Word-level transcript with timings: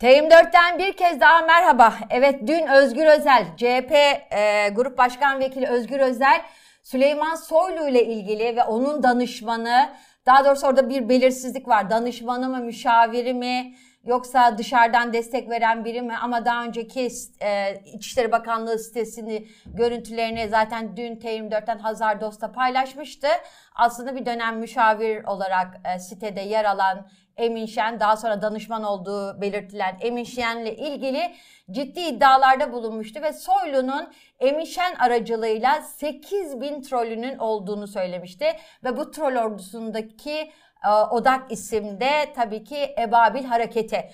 TM4'ten 0.00 0.78
bir 0.78 0.92
kez 0.92 1.20
daha 1.20 1.40
merhaba. 1.40 1.94
Evet 2.10 2.40
dün 2.46 2.66
Özgür 2.66 3.06
Özel, 3.06 3.44
CHP 3.56 3.92
e, 3.92 4.68
Grup 4.68 4.98
Başkan 4.98 5.40
Vekili 5.40 5.66
Özgür 5.66 6.00
Özel, 6.00 6.42
Süleyman 6.82 7.34
Soylu 7.34 7.88
ile 7.88 8.04
ilgili 8.04 8.56
ve 8.56 8.64
onun 8.64 9.02
danışmanı, 9.02 9.90
daha 10.26 10.44
doğrusu 10.44 10.66
orada 10.66 10.88
bir 10.88 11.08
belirsizlik 11.08 11.68
var. 11.68 11.90
Danışmanı 11.90 12.48
mı, 12.48 12.60
müşaviri 12.60 13.34
mi, 13.34 13.74
yoksa 14.04 14.58
dışarıdan 14.58 15.12
destek 15.12 15.50
veren 15.50 15.84
biri 15.84 16.02
mi? 16.02 16.14
Ama 16.22 16.44
daha 16.44 16.64
önceki 16.64 17.08
e, 17.42 17.80
İçişleri 17.84 18.32
Bakanlığı 18.32 18.78
sitesini, 18.78 19.46
görüntülerini 19.66 20.48
zaten 20.48 20.96
dün 20.96 21.16
T24'ten 21.16 21.78
Hazar 21.78 22.20
Dost'a 22.20 22.52
paylaşmıştı. 22.52 23.28
Aslında 23.74 24.16
bir 24.16 24.26
dönem 24.26 24.58
müşavir 24.58 25.24
olarak 25.24 25.80
e, 25.94 25.98
sitede 25.98 26.40
yer 26.40 26.64
alan 26.64 27.06
Emin 27.36 27.66
Şen 27.66 28.00
daha 28.00 28.16
sonra 28.16 28.42
danışman 28.42 28.84
olduğu 28.84 29.40
belirtilen 29.40 29.96
Emin 30.00 30.24
Şen'le 30.24 30.66
ilgili 30.66 31.34
ciddi 31.70 32.00
iddialarda 32.00 32.72
bulunmuştu 32.72 33.22
ve 33.22 33.32
Soylu'nun 33.32 34.12
Emin 34.40 34.64
Şen 34.64 34.94
aracılığıyla 34.94 35.82
8 35.82 36.60
bin 36.60 36.82
trolünün 36.82 37.38
olduğunu 37.38 37.86
söylemişti 37.86 38.46
ve 38.84 38.96
bu 38.96 39.10
troll 39.10 39.36
ordusundaki 39.36 40.52
e, 40.84 40.90
odak 41.10 41.52
isimde 41.52 42.32
tabii 42.34 42.64
ki 42.64 42.94
Ebabil 42.98 43.44
Hareketi 43.44 44.10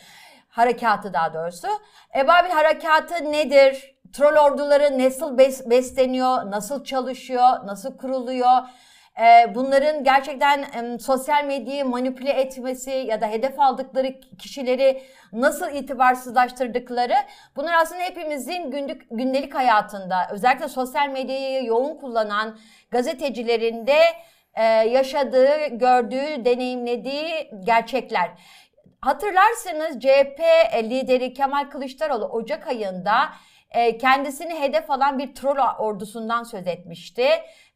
harekatı 0.50 1.12
daha 1.12 1.34
doğrusu. 1.34 1.68
Ebabil 2.16 2.50
harekatı 2.50 3.32
nedir? 3.32 3.96
Troll 4.12 4.36
orduları 4.36 4.98
nasıl 4.98 5.38
bes 5.38 5.70
besleniyor, 5.70 6.50
nasıl 6.50 6.84
çalışıyor, 6.84 7.66
nasıl 7.66 7.96
kuruluyor? 7.96 8.58
Ee, 9.20 9.54
bunların 9.54 10.04
gerçekten 10.04 10.64
sosyal 10.98 11.44
medyayı 11.44 11.84
manipüle 11.84 12.30
etmesi 12.30 12.90
ya 12.90 13.20
da 13.20 13.26
hedef 13.26 13.60
aldıkları 13.60 14.20
kişileri 14.38 15.02
nasıl 15.32 15.70
itibarsızlaştırdıkları 15.70 17.14
bunlar 17.56 17.74
aslında 17.82 18.02
hepimizin 18.02 18.70
günlük, 18.70 19.06
gündelik 19.10 19.54
hayatında 19.54 20.16
özellikle 20.30 20.68
sosyal 20.68 21.08
medyayı 21.08 21.64
yoğun 21.64 21.96
kullanan 21.96 22.58
gazetecilerinde 22.90 23.98
e, 24.54 24.64
yaşadığı, 24.64 25.66
gördüğü, 25.66 26.44
deneyimlediği 26.44 27.50
gerçekler. 27.64 28.30
Hatırlarsınız 29.00 30.00
CHP 30.00 30.40
lideri 30.82 31.32
Kemal 31.32 31.70
Kılıçdaroğlu 31.70 32.24
Ocak 32.24 32.66
ayında 32.66 33.14
e, 33.70 33.98
kendisini 33.98 34.60
hedef 34.60 34.90
alan 34.90 35.18
bir 35.18 35.34
troll 35.34 35.58
ordusundan 35.78 36.42
söz 36.42 36.66
etmişti. 36.66 37.26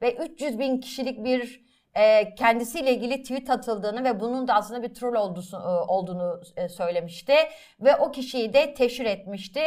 Ve 0.02 0.14
300 0.14 0.58
bin 0.58 0.80
kişilik 0.80 1.24
bir 1.24 1.64
e, 1.94 2.34
kendisiyle 2.34 2.94
ilgili 2.94 3.22
tweet 3.22 3.50
atıldığını 3.50 4.04
ve 4.04 4.20
bunun 4.20 4.48
da 4.48 4.54
aslında 4.54 4.82
bir 4.82 4.94
troll 4.94 5.14
oldusu, 5.14 5.56
e, 5.56 5.68
olduğunu 5.68 6.40
e, 6.56 6.68
söylemişti. 6.68 7.34
Ve 7.80 7.96
o 7.96 8.10
kişiyi 8.12 8.52
de 8.52 8.74
teşhir 8.74 9.04
etmişti. 9.04 9.60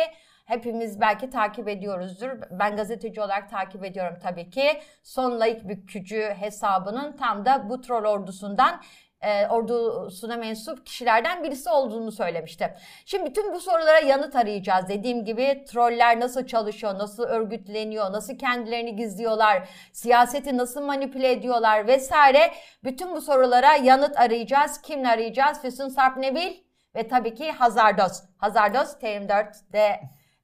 Hepimiz 0.45 1.01
belki 1.01 1.29
takip 1.29 1.67
ediyoruzdur. 1.67 2.29
Ben 2.51 2.75
gazeteci 2.75 3.21
olarak 3.21 3.49
takip 3.49 3.85
ediyorum 3.85 4.15
tabii 4.23 4.49
ki. 4.49 4.81
Son 5.03 5.39
layık 5.39 5.67
bükücü 5.69 6.21
hesabının 6.39 7.17
tam 7.17 7.45
da 7.45 7.69
bu 7.69 7.81
troll 7.81 8.05
ordusundan 8.05 8.81
e, 9.21 9.47
ordusuna 9.47 10.37
mensup 10.37 10.85
kişilerden 10.85 11.43
birisi 11.43 11.69
olduğunu 11.69 12.11
söylemişti. 12.11 12.73
Şimdi 13.05 13.29
bütün 13.29 13.53
bu 13.53 13.59
sorulara 13.59 13.99
yanıt 13.99 14.35
arayacağız. 14.35 14.89
Dediğim 14.89 15.25
gibi 15.25 15.65
troller 15.67 16.19
nasıl 16.19 16.47
çalışıyor, 16.47 16.97
nasıl 16.97 17.23
örgütleniyor, 17.23 18.11
nasıl 18.11 18.37
kendilerini 18.37 18.95
gizliyorlar, 18.95 19.69
siyaseti 19.93 20.57
nasıl 20.57 20.81
manipüle 20.81 21.31
ediyorlar 21.31 21.87
vesaire. 21.87 22.51
Bütün 22.83 23.15
bu 23.15 23.21
sorulara 23.21 23.75
yanıt 23.75 24.17
arayacağız. 24.17 24.81
Kimle 24.81 25.09
arayacağız? 25.09 25.61
Füsun 25.61 25.89
Sarp 25.89 26.17
Nebil 26.17 26.53
ve 26.95 27.07
tabii 27.07 27.35
ki 27.35 27.51
Hazardos. 27.51 28.23
Hazardos 28.37 28.93
TM4'de 28.93 29.99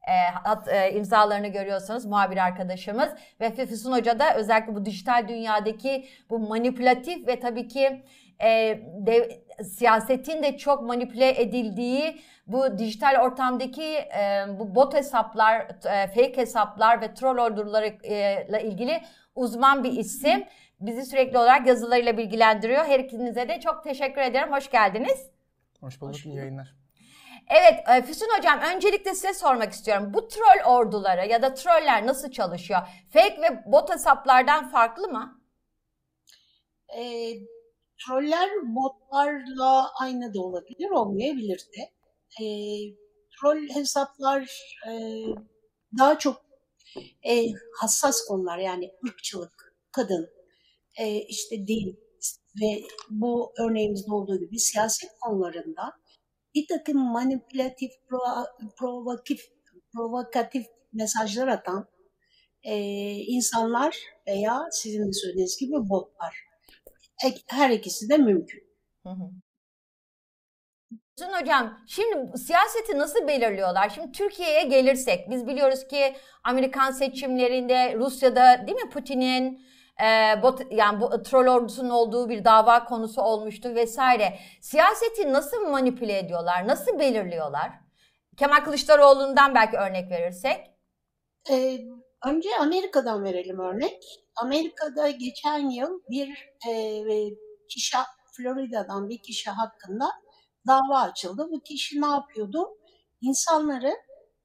e, 0.08 0.16
at, 0.46 0.68
e, 0.68 0.92
imzalarını 0.92 1.48
görüyorsunuz 1.48 2.06
muhabir 2.06 2.38
arkadaşımız 2.38 3.10
ve 3.42 3.52
Füsun 3.52 3.92
Hoca 3.92 4.20
da 4.20 4.36
özellikle 4.36 4.76
bu 4.76 4.86
dijital 4.86 5.28
dünyadaki 5.28 6.06
bu 6.30 6.40
manipülatif 6.40 7.28
ve 7.28 7.40
tabii 7.40 7.68
ki 7.68 8.04
e, 8.42 8.80
dev, 8.98 9.30
siyasetin 9.64 10.44
de 10.44 10.58
çok 10.58 10.82
manipüle 10.82 11.42
edildiği 11.42 12.22
bu 12.48 12.78
dijital 12.78 13.16
ortamdaki 13.22 13.84
e, 13.94 14.46
bu 14.60 14.76
bot 14.76 14.94
hesaplar, 14.94 15.60
e, 15.86 16.08
fake 16.08 16.38
hesaplar 16.38 17.02
ve 17.02 17.14
troll 17.14 17.38
ordularıyla 17.38 18.60
e, 18.60 18.68
ilgili 18.68 19.02
uzman 19.36 19.84
bir 19.84 19.92
isim. 19.92 20.46
Bizi 20.80 21.06
sürekli 21.06 21.38
olarak 21.38 21.68
yazılarıyla 21.68 22.18
bilgilendiriyor. 22.18 22.86
Her 22.86 23.00
ikinize 23.00 23.50
de 23.50 23.60
çok 23.60 23.84
teşekkür 23.84 24.22
ederim. 24.22 24.52
Hoş 24.52 24.72
geldiniz. 24.72 25.30
Hoş 25.82 26.02
bulduk. 26.02 26.16
Hoş 26.16 26.26
İyi 26.26 26.36
yayınlar. 26.36 26.76
Evet 27.50 27.90
e, 27.90 28.02
Füsun 28.02 28.28
Hocam 28.38 28.60
öncelikle 28.76 29.14
size 29.14 29.34
sormak 29.34 29.72
istiyorum. 29.72 30.12
Bu 30.14 30.28
troll 30.28 30.74
orduları 30.74 31.28
ya 31.28 31.42
da 31.42 31.54
troller 31.54 32.08
nasıl 32.08 32.32
çalışıyor? 32.32 32.80
Fake 33.10 33.42
ve 33.42 33.72
bot 33.72 33.94
hesaplardan 33.94 34.70
farklı 34.70 35.08
mı? 35.08 35.42
Ee, 36.98 37.34
troller 37.98 38.50
botlarla 38.64 39.92
aynı 40.00 40.34
da 40.34 40.42
olabilir, 40.42 40.90
olmayabilir 40.90 41.60
de. 41.78 41.92
E, 42.44 42.46
troll 43.40 43.76
hesaplar 43.76 44.42
e, 44.88 44.92
daha 45.98 46.20
çok 46.20 46.46
e, 47.30 47.46
hassas 47.80 48.26
konular 48.28 48.58
yani 48.58 48.92
ırkçılık, 49.08 49.76
kadın, 49.92 50.30
e, 51.00 51.22
işte 51.22 51.68
din 51.68 52.00
ve 52.62 52.84
bu 53.10 53.54
örneğimizde 53.60 54.12
olduğu 54.12 54.40
gibi 54.40 54.60
siyaset 54.60 55.10
konularında 55.22 55.94
bir 56.56 56.68
takım 56.68 56.98
manipülatif, 56.98 57.92
provokatif, 58.78 59.42
provokatif 59.94 60.66
mesajlar 60.94 61.48
atan 61.48 61.88
e, 62.64 62.76
insanlar 63.12 63.98
veya 64.28 64.62
sizin 64.72 65.08
de 65.08 65.14
söylediğiniz 65.14 65.58
gibi 65.58 65.72
botlar 65.72 66.53
her 67.48 67.70
ikisi 67.70 68.10
de 68.10 68.18
mümkün. 68.18 68.64
Hı 69.04 69.10
hı. 69.10 69.30
Hocam 71.22 71.80
şimdi 71.88 72.38
siyaseti 72.38 72.98
nasıl 72.98 73.28
belirliyorlar? 73.28 73.90
Şimdi 73.90 74.12
Türkiye'ye 74.12 74.64
gelirsek 74.64 75.30
biz 75.30 75.48
biliyoruz 75.48 75.88
ki 75.88 76.16
Amerikan 76.44 76.92
seçimlerinde 76.92 77.96
Rusya'da 77.98 78.68
değil 78.68 78.78
mi 78.78 78.90
Putin'in 78.90 79.66
e, 80.02 80.42
bot, 80.42 80.62
yani 80.72 81.02
bu 81.02 81.24
troll 81.24 81.48
ordusunun 81.48 81.90
olduğu 81.90 82.30
bir 82.30 82.46
dava 82.46 82.86
konusu 82.86 83.22
olmuştu 83.22 83.76
vesaire. 83.76 84.40
Siyaseti 84.62 85.34
nasıl 85.34 85.62
manipüle 85.62 86.18
ediyorlar? 86.18 86.68
Nasıl 86.68 87.00
belirliyorlar? 87.00 87.72
Kemal 88.38 88.64
Kılıçdaroğlu'ndan 88.64 89.56
belki 89.56 89.78
örnek 89.78 90.12
verirsek. 90.12 90.58
Ee, 91.52 91.80
önce 92.26 92.50
Amerika'dan 92.60 93.24
verelim 93.24 93.60
örnek. 93.60 94.23
Amerika'da 94.36 95.10
geçen 95.10 95.70
yıl 95.70 96.02
bir 96.10 96.30
e, 96.70 97.04
kişi 97.70 97.98
Florida'dan 98.38 99.10
bir 99.10 99.18
kişi 99.18 99.50
hakkında 99.50 100.12
dava 100.68 101.00
açıldı. 101.00 101.48
Bu 101.52 101.64
kişi 101.64 102.02
ne 102.02 102.08
yapıyordu? 102.08 102.78
İnsanları 103.22 103.94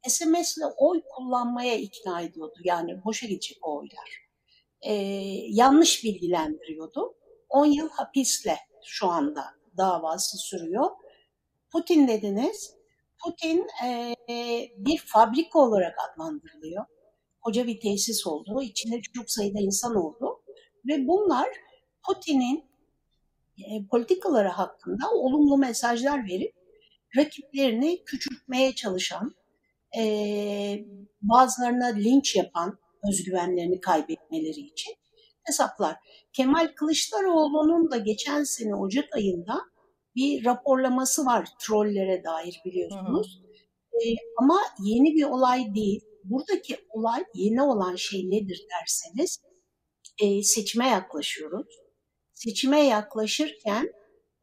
SMS'le 0.08 0.62
oy 0.76 1.02
kullanmaya 1.16 1.74
ikna 1.74 2.20
ediyordu. 2.20 2.58
Yani 2.64 3.04
boşa 3.04 3.26
gidecek 3.26 3.58
o 3.62 3.78
oylar. 3.78 4.28
Ee, 4.82 4.92
yanlış 5.48 6.04
bilgilendiriyordu. 6.04 7.14
10 7.48 7.66
yıl 7.66 7.88
hapisle 7.90 8.58
şu 8.84 9.08
anda 9.08 9.44
davası 9.76 10.38
sürüyor. 10.38 10.90
Putin 11.72 12.08
dediniz. 12.08 12.74
Putin 13.24 13.66
e, 13.84 14.14
bir 14.76 14.98
fabrika 14.98 15.58
olarak 15.58 15.94
adlandırılıyor 15.98 16.86
koca 17.48 17.66
bir 17.66 17.80
tesis 17.80 18.26
oldu. 18.26 18.62
İçinde 18.62 19.00
çok 19.14 19.30
sayıda 19.30 19.58
insan 19.60 19.96
oldu. 19.96 20.42
Ve 20.88 21.08
bunlar 21.08 21.48
Putin'in 22.06 22.64
e, 23.58 23.86
politikaları 23.90 24.48
hakkında 24.48 25.10
olumlu 25.10 25.58
mesajlar 25.58 26.28
verip 26.28 26.54
rakiplerini 27.16 28.04
küçültmeye 28.04 28.74
çalışan, 28.74 29.34
e, 29.98 30.04
bazılarına 31.22 31.86
linç 31.86 32.36
yapan 32.36 32.78
özgüvenlerini 33.08 33.80
kaybetmeleri 33.80 34.60
için 34.60 34.94
hesaplar. 35.44 35.96
Kemal 36.32 36.72
Kılıçdaroğlu'nun 36.76 37.90
da 37.90 37.96
geçen 37.96 38.44
sene 38.44 38.74
Ocak 38.74 39.14
ayında 39.14 39.60
bir 40.16 40.44
raporlaması 40.44 41.26
var 41.26 41.48
trollere 41.60 42.24
dair 42.24 42.60
biliyorsunuz. 42.64 43.40
Hı 43.42 43.48
hı. 43.98 44.02
E, 44.02 44.14
ama 44.40 44.60
yeni 44.84 45.14
bir 45.14 45.24
olay 45.24 45.74
değil 45.74 46.00
buradaki 46.30 46.76
olay 46.90 47.24
yeni 47.34 47.62
olan 47.62 47.96
şey 47.96 48.30
nedir 48.30 48.66
derseniz 48.70 49.38
e, 50.22 50.42
seçime 50.42 50.88
yaklaşıyoruz. 50.88 51.66
Seçime 52.34 52.80
yaklaşırken 52.80 53.92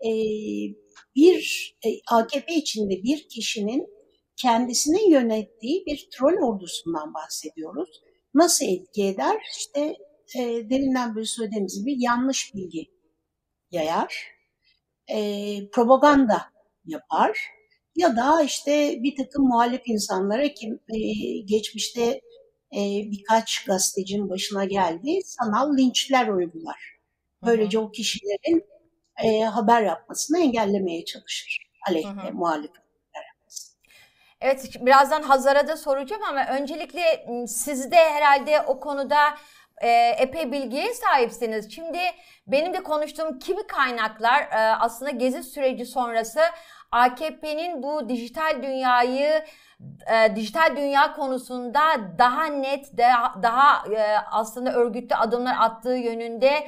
e, 0.05 0.11
bir 1.15 1.71
e, 1.85 1.89
AKP 2.11 2.55
içinde 2.55 3.03
bir 3.03 3.29
kişinin 3.29 3.87
kendisini 4.35 5.11
yönettiği 5.11 5.85
bir 5.85 6.09
troll 6.11 6.53
ordusundan 6.53 7.13
bahsediyoruz. 7.13 8.01
Nasıl 8.33 8.65
etki 8.65 9.03
eder? 9.03 9.41
İşte 9.57 9.97
e, 10.35 10.69
derinden 10.69 11.15
bir 11.15 11.25
söylediğimiz 11.25 11.79
gibi 11.79 12.03
yanlış 12.03 12.55
bilgi 12.55 12.91
yayar, 13.71 14.27
e, 15.07 15.17
propaganda 15.69 16.41
yapar, 16.85 17.39
ya 17.95 18.15
da 18.15 18.41
işte 18.41 19.03
bir 19.03 19.15
takım 19.15 19.47
muhalif 19.47 19.81
insanlara 19.85 20.47
kim 20.47 20.79
e, 20.89 20.99
geçmişte 21.45 22.21
e, 22.73 22.81
birkaç 23.11 23.63
gazetecinin 23.65 24.29
başına 24.29 24.65
geldi 24.65 25.19
sanal 25.25 25.77
linçler 25.77 26.27
uygular. 26.27 26.95
Böylece 27.45 27.79
o 27.79 27.91
kişilerin 27.91 28.65
e, 29.23 29.43
haber 29.43 29.81
yapmasını 29.81 30.39
engellemeye 30.39 31.05
çalışır. 31.05 31.69
Aleyhte 31.89 32.31
muhalif. 32.33 32.71
Evet 34.41 34.69
birazdan 34.81 35.21
Hazar'a 35.23 35.67
da 35.67 35.77
soracağım 35.77 36.23
ama 36.23 36.47
öncelikle 36.47 37.27
siz 37.47 37.91
de 37.91 37.95
herhalde 37.95 38.61
o 38.61 38.79
konuda 38.79 39.17
e, 39.81 39.89
epey 40.17 40.51
bilgiye 40.51 40.93
sahipsiniz. 40.93 41.75
Şimdi 41.75 41.99
benim 42.47 42.73
de 42.73 42.83
konuştuğum 42.83 43.39
kimi 43.39 43.67
kaynaklar 43.67 44.41
e, 44.41 44.75
aslında 44.79 45.11
gezi 45.11 45.43
süreci 45.43 45.85
sonrası 45.85 46.39
AKP'nin 46.95 47.83
bu 47.83 48.09
dijital 48.09 48.63
dünyayı 48.63 49.43
e, 50.13 50.35
dijital 50.35 50.75
dünya 50.77 51.13
konusunda 51.13 51.81
daha 52.17 52.45
net, 52.45 52.97
daha, 52.97 53.43
daha 53.43 53.93
e, 53.95 54.17
aslında 54.31 54.73
örgütlü 54.73 55.15
adımlar 55.15 55.55
attığı 55.59 55.95
yönünde 55.95 56.65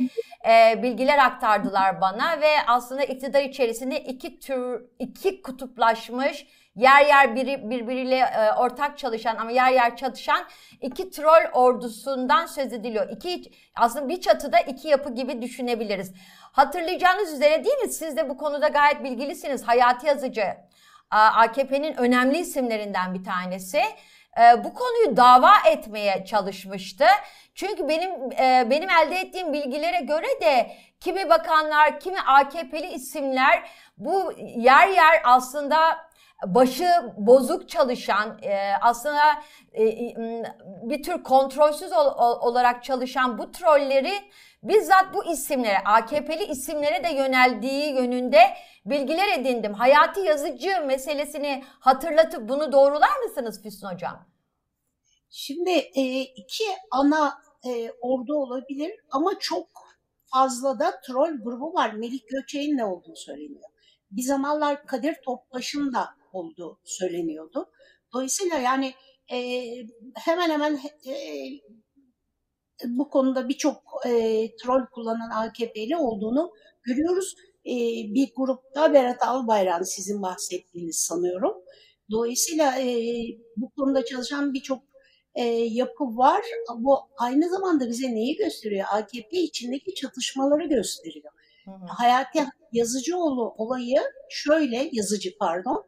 e, 0.50 0.83
bilgiler 0.83 1.18
aktardılar 1.18 2.01
bana 2.01 2.41
ve 2.41 2.56
aslında 2.68 3.03
iktidar 3.03 3.44
içerisinde 3.44 4.00
iki 4.03 4.39
tür, 4.39 4.81
iki 5.00 5.41
kutuplaşmış 5.41 6.45
yer 6.77 7.06
yer 7.06 7.35
biri, 7.35 7.69
birbiriyle 7.69 8.15
e, 8.15 8.53
ortak 8.53 8.97
çalışan 8.97 9.35
ama 9.35 9.51
yer 9.51 9.71
yer 9.71 9.95
çatışan 9.95 10.45
iki 10.81 11.09
troll 11.09 11.51
ordusundan 11.53 12.45
söz 12.45 12.74
ediliyor. 12.74 13.09
İki 13.09 13.51
aslında 13.75 14.09
bir 14.09 14.21
çatıda 14.21 14.59
iki 14.59 14.88
yapı 14.88 15.13
gibi 15.13 15.41
düşünebiliriz. 15.41 16.13
Hatırlayacağınız 16.57 17.33
üzere 17.33 17.63
değil 17.63 17.77
mi? 17.77 17.89
Siz 17.89 18.18
de 18.18 18.30
bu 18.30 18.38
konuda 18.38 18.68
gayet 18.68 19.04
bilgilisiniz. 19.04 19.63
Hayati 19.63 20.07
Yazıcı 20.07 20.45
AKP'nin 21.12 21.98
önemli 21.98 22.38
isimlerinden 22.38 23.13
bir 23.13 23.24
tanesi. 23.24 23.77
E, 24.42 24.63
bu 24.63 24.74
konuyu 24.74 25.18
dava 25.18 25.54
etmeye 25.68 26.25
çalışmıştı. 26.25 27.06
Çünkü 27.56 27.88
benim 27.88 28.12
e, 28.31 28.68
benim 28.69 28.89
elde 28.89 29.19
ettiğim 29.19 29.54
bilgilere 29.54 30.00
göre 30.00 30.42
de 30.42 30.71
kimi 31.00 31.30
bakanlar, 31.30 32.00
kimi 32.00 32.21
AKP'li 32.21 32.88
isimler 32.88 33.69
bu 33.98 34.33
yer 34.56 34.88
yer 34.88 35.21
aslında 35.24 35.98
başı 36.45 36.88
bozuk 37.18 37.69
çalışan 37.69 38.39
e, 38.44 38.74
aslında 38.81 39.21
bir 40.83 41.03
tür 41.03 41.24
kontrolsüz 41.24 41.94
olarak 42.42 42.83
çalışan 42.83 43.38
bu 43.38 43.51
trolleri 43.51 44.13
bizzat 44.67 45.13
bu 45.13 45.25
isimlere 45.25 45.77
AKP'li 45.85 46.43
isimlere 46.43 47.03
de 47.03 47.09
yöneldiği 47.09 47.93
yönünde 47.93 48.39
bilgiler 48.85 49.39
edindim. 49.39 49.73
Hayati 49.73 50.19
yazıcı 50.19 50.85
meselesini 50.85 51.63
hatırlatıp 51.79 52.49
bunu 52.49 52.71
doğrular 52.71 53.17
mısınız 53.25 53.63
Füsun 53.63 53.93
Hocam? 53.93 54.29
Şimdi 55.29 55.69
e, 55.69 56.21
iki 56.21 56.63
ana 56.91 57.41
ordu 58.01 58.35
olabilir 58.35 58.91
ama 59.11 59.39
çok 59.39 59.67
fazla 60.25 60.79
da 60.79 61.01
troll 61.07 61.43
grubu 61.43 61.73
var. 61.73 61.93
Melik 61.93 62.29
Gökçe'nin 62.29 62.77
ne 62.77 62.85
olduğu 62.85 63.15
söyleniyor. 63.15 63.69
Bir 64.11 64.21
zamanlar 64.21 64.85
Kadir 64.85 65.15
Topbaş'ın 65.25 65.93
da 65.93 66.09
olduğu 66.33 66.79
söyleniyordu. 66.83 67.71
Dolayısıyla 68.13 68.57
yani 68.57 68.93
e, 69.31 69.37
hemen 70.15 70.49
hemen 70.49 70.79
e, 71.05 71.13
bu 72.85 73.09
konuda 73.09 73.50
birçok 73.50 73.83
e, 74.06 74.12
troll 74.56 74.85
kullanan 74.85 75.29
AKP'li 75.29 75.97
olduğunu 75.97 76.51
görüyoruz. 76.83 77.35
E, 77.65 77.74
bir 78.13 78.31
grupta 78.35 78.94
Berat 78.94 79.24
Albayrak 79.27 79.88
sizin 79.88 80.21
bahsettiğiniz 80.21 80.97
sanıyorum. 80.97 81.53
Dolayısıyla 82.12 82.79
e, 82.79 83.13
bu 83.57 83.69
konuda 83.69 84.06
çalışan 84.06 84.53
birçok 84.53 84.79
e, 85.35 85.44
yapı 85.51 86.03
var. 86.18 86.41
Bu 86.75 86.97
aynı 87.18 87.50
zamanda 87.50 87.89
bize 87.89 88.15
neyi 88.15 88.35
gösteriyor? 88.35 88.85
AKP 88.91 89.38
içindeki 89.38 89.95
çatışmaları 89.95 90.68
gösteriyor. 90.68 91.31
Hı 91.65 91.71
hı. 91.71 91.85
Hayati 91.88 92.45
Yazıcıoğlu 92.71 93.56
olayı 93.57 93.97
şöyle, 94.29 94.89
yazıcı 94.91 95.38
pardon, 95.38 95.85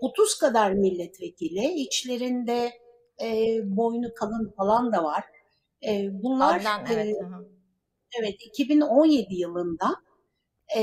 30 0.00 0.34
e, 0.34 0.38
kadar 0.40 0.72
milletvekili, 0.72 1.72
içlerinde 1.72 2.72
e, 3.22 3.58
boynu 3.64 4.14
kalın 4.14 4.54
falan 4.56 4.92
da 4.92 5.04
var. 5.04 5.24
E, 5.86 6.08
bunlar 6.12 6.60
Adnan, 6.60 6.86
evet, 6.92 7.06
e, 7.06 7.14
evet 8.20 8.34
2017 8.46 9.34
yılında 9.34 9.96
e, 10.76 10.82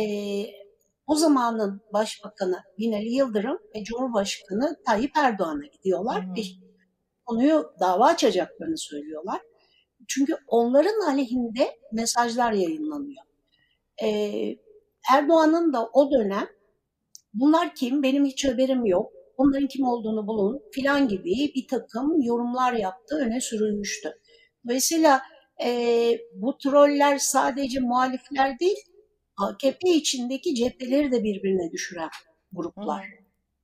o 1.07 1.15
zamanın 1.15 1.81
Başbakanı 1.93 2.59
Binali 2.79 3.09
Yıldırım 3.09 3.59
ve 3.75 3.83
Cumhurbaşkanı 3.83 4.75
Tayyip 4.85 5.11
Erdoğan'a 5.17 5.65
gidiyorlar 5.65 6.25
hı 6.25 6.29
hı. 6.29 6.35
ve 6.35 6.41
konuyu 7.25 7.73
dava 7.79 8.05
açacaklarını 8.05 8.77
söylüyorlar. 8.77 9.41
Çünkü 10.07 10.37
onların 10.47 11.11
aleyhinde 11.11 11.79
mesajlar 11.91 12.51
yayınlanıyor. 12.51 13.25
Ee, 14.03 14.55
Erdoğan'ın 15.13 15.73
da 15.73 15.89
o 15.93 16.11
dönem 16.11 16.47
bunlar 17.33 17.75
kim 17.75 18.03
benim 18.03 18.25
hiç 18.25 18.45
haberim 18.45 18.85
yok 18.85 19.11
onların 19.37 19.67
kim 19.67 19.85
olduğunu 19.85 20.27
bulun 20.27 20.61
filan 20.71 21.07
gibi 21.07 21.51
bir 21.55 21.67
takım 21.67 22.21
yorumlar 22.21 22.73
yaptı 22.73 23.15
öne 23.15 23.41
sürülmüştü. 23.41 24.13
Dolayısıyla 24.65 25.21
e, 25.63 26.11
bu 26.33 26.57
troller 26.57 27.17
sadece 27.17 27.79
muhalifler 27.79 28.59
değil 28.59 28.77
AKP 29.37 29.89
içindeki 29.89 30.55
cepheleri 30.55 31.11
de 31.11 31.23
birbirine 31.23 31.71
düşüren 31.71 32.09
gruplar. 32.51 33.05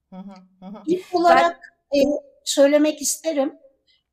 Hı 0.10 0.16
hı, 0.16 0.66
hı. 0.66 0.84
İlk 0.88 1.16
olarak 1.16 1.60
e, 1.96 2.00
söylemek 2.46 3.02
isterim 3.02 3.54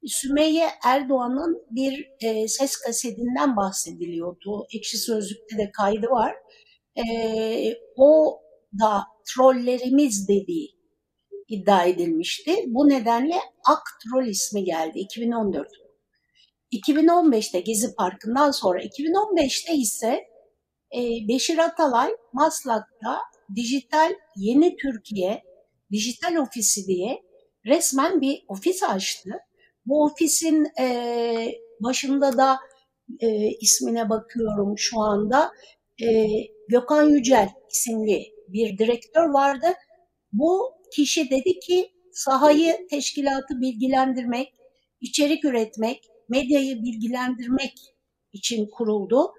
Sümeyye 0.07 0.69
Erdoğan'ın 0.85 1.67
bir 1.71 2.11
e, 2.21 2.49
ses 2.49 2.77
kasetinden 2.77 3.57
bahsediliyordu. 3.57 4.67
Ekşi 4.77 4.99
Sözlük'te 4.99 5.59
de 5.59 5.71
kaydı 5.73 6.07
var. 6.07 6.35
E, 6.97 7.05
o 7.97 8.41
da 8.81 9.05
trollerimiz 9.35 10.29
dediği 10.29 10.79
iddia 11.49 11.85
edilmişti. 11.85 12.55
Bu 12.67 12.89
nedenle 12.89 13.35
Ak 13.67 13.83
Troll 14.05 14.27
ismi 14.27 14.65
geldi 14.65 14.99
2014. 14.99 15.88
2015'te 16.73 17.61
Gezi 17.61 17.95
Parkı'ndan 17.95 18.51
sonra 18.51 18.83
2015'te 18.83 19.75
ise 19.75 20.29
e, 20.97 21.01
Beşir 21.29 21.59
Atalay 21.59 22.11
Maslak'ta 22.33 23.19
Dijital 23.57 24.15
Yeni 24.37 24.77
Türkiye 24.77 25.43
Dijital 25.93 26.37
Ofisi 26.37 26.87
diye 26.87 27.23
resmen 27.67 28.21
bir 28.21 28.45
ofis 28.49 28.83
açtı. 28.83 29.31
Bu 29.87 30.05
ofisin 30.05 30.67
e, 30.81 31.53
başında 31.81 32.39
da 32.39 32.59
e, 33.21 33.49
ismine 33.61 34.09
bakıyorum 34.09 34.79
şu 34.79 35.01
anda 35.01 35.53
e, 36.03 36.27
Gökhan 36.69 37.09
Yücel 37.09 37.49
isimli 37.71 38.23
bir 38.49 38.79
direktör 38.79 39.29
vardı. 39.29 39.67
Bu 40.33 40.73
kişi 40.95 41.31
dedi 41.31 41.61
ki 41.61 41.93
sahayı 42.13 42.87
teşkilatı 42.91 43.61
bilgilendirmek, 43.61 44.55
içerik 45.01 45.45
üretmek, 45.45 46.05
medyayı 46.29 46.83
bilgilendirmek 46.83 47.75
için 48.33 48.69
kuruldu. 48.71 49.33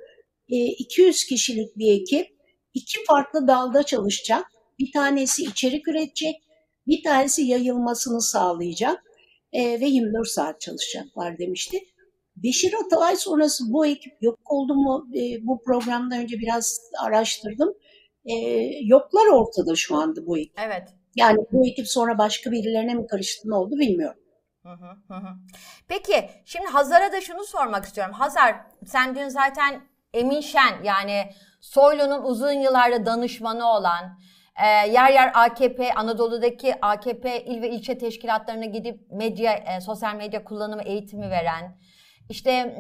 E, 0.49 0.55
200 0.65 1.23
kişilik 1.23 1.77
bir 1.77 2.01
ekip 2.01 2.27
iki 2.73 3.03
farklı 3.07 3.47
dalda 3.47 3.83
çalışacak. 3.83 4.45
Bir 4.79 4.91
tanesi 4.91 5.43
içerik 5.43 5.87
üretecek, 5.87 6.35
bir 6.87 7.03
tanesi 7.03 7.41
yayılmasını 7.41 8.21
sağlayacak 8.21 9.03
e, 9.53 9.79
ve 9.81 9.85
24 9.85 10.27
saat 10.27 10.61
çalışacaklar 10.61 11.37
demişti. 11.37 11.79
Beşir 12.35 12.73
Atalay 12.85 13.15
sonrası 13.15 13.63
bu 13.67 13.85
ekip 13.85 14.13
yok 14.21 14.39
oldu 14.45 14.75
mu? 14.75 15.07
E, 15.15 15.47
bu 15.47 15.61
programdan 15.65 16.19
önce 16.19 16.39
biraz 16.39 16.79
araştırdım. 17.05 17.73
E, 18.25 18.35
yoklar 18.83 19.27
ortada 19.27 19.75
şu 19.75 19.95
anda 19.95 20.25
bu 20.25 20.37
ekip. 20.37 20.59
Evet. 20.67 20.83
Yani 21.15 21.37
bu 21.51 21.67
ekip 21.67 21.87
sonra 21.87 22.17
başka 22.17 22.51
birilerine 22.51 22.93
mi 22.93 23.07
karıştı 23.07 23.49
ne 23.49 23.55
oldu 23.55 23.75
bilmiyorum. 23.79 24.19
Hı 24.63 24.69
hı. 25.09 25.35
Peki 25.87 26.29
şimdi 26.45 26.67
Hazar'a 26.67 27.11
da 27.11 27.21
şunu 27.21 27.43
sormak 27.43 27.85
istiyorum. 27.85 28.13
Hazar 28.13 28.55
sen 28.85 29.15
dün 29.15 29.27
zaten 29.27 29.81
Emin 30.13 30.41
Şen 30.41 30.83
yani 30.83 31.31
Soylu'nun 31.61 32.23
uzun 32.23 32.51
yıllarda 32.51 33.05
danışmanı 33.05 33.65
olan 33.65 34.19
e, 34.63 34.67
yer 34.67 35.11
yer 35.11 35.31
AKP, 35.33 35.93
Anadolu'daki 35.93 36.85
AKP 36.85 37.45
il 37.45 37.61
ve 37.61 37.69
ilçe 37.69 37.97
teşkilatlarına 37.97 38.65
gidip 38.65 39.11
medya, 39.11 39.53
e, 39.53 39.81
sosyal 39.81 40.15
medya 40.15 40.43
kullanımı 40.43 40.81
eğitimi 40.81 41.29
veren, 41.29 41.77
işte 42.29 42.77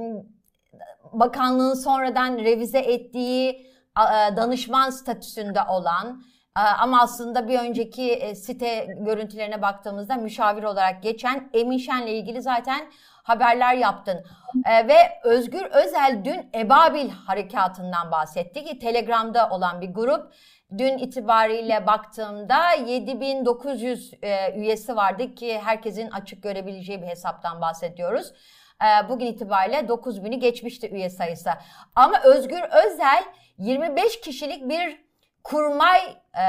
bakanlığın 1.11 1.73
sonradan 1.73 2.37
revize 2.37 2.79
ettiği 2.79 3.49
e, 3.97 4.35
danışman 4.35 4.89
statüsünde 4.89 5.59
olan 5.69 6.23
ama 6.55 7.01
aslında 7.01 7.47
bir 7.47 7.59
önceki 7.59 8.11
e, 8.11 8.35
site 8.35 8.87
görüntülerine 8.99 9.61
baktığımızda 9.61 10.15
müşavir 10.15 10.63
olarak 10.63 11.03
geçen 11.03 11.49
Emin 11.53 11.77
Şen'le 11.77 12.07
ilgili 12.07 12.41
zaten 12.41 12.91
haberler 13.23 13.73
yaptın. 13.73 14.25
E, 14.65 14.87
ve 14.87 14.97
Özgür 15.23 15.65
Özel 15.65 16.21
dün 16.25 16.49
Ebabil 16.55 17.09
harekatından 17.09 18.11
bahsetti 18.11 18.65
ki 18.65 18.79
Telegram'da 18.79 19.49
olan 19.49 19.81
bir 19.81 19.93
grup. 19.93 20.33
Dün 20.77 20.97
itibariyle 20.97 21.87
baktığımda 21.87 22.71
7900 22.71 24.13
e, 24.21 24.53
üyesi 24.53 24.95
vardı 24.95 25.35
ki 25.35 25.59
herkesin 25.63 26.11
açık 26.11 26.43
görebileceği 26.43 27.01
bir 27.01 27.07
hesaptan 27.07 27.61
bahsediyoruz. 27.61 28.33
E, 28.81 29.09
bugün 29.09 29.25
itibariyle 29.25 29.77
9000'i 29.77 30.39
geçmişti 30.39 30.89
üye 30.89 31.09
sayısı. 31.09 31.49
Ama 31.95 32.21
Özgür 32.23 32.61
Özel 32.61 33.23
25 33.57 34.21
kişilik 34.21 34.69
bir 34.69 35.08
kurmay 35.43 35.99
e, 36.35 36.43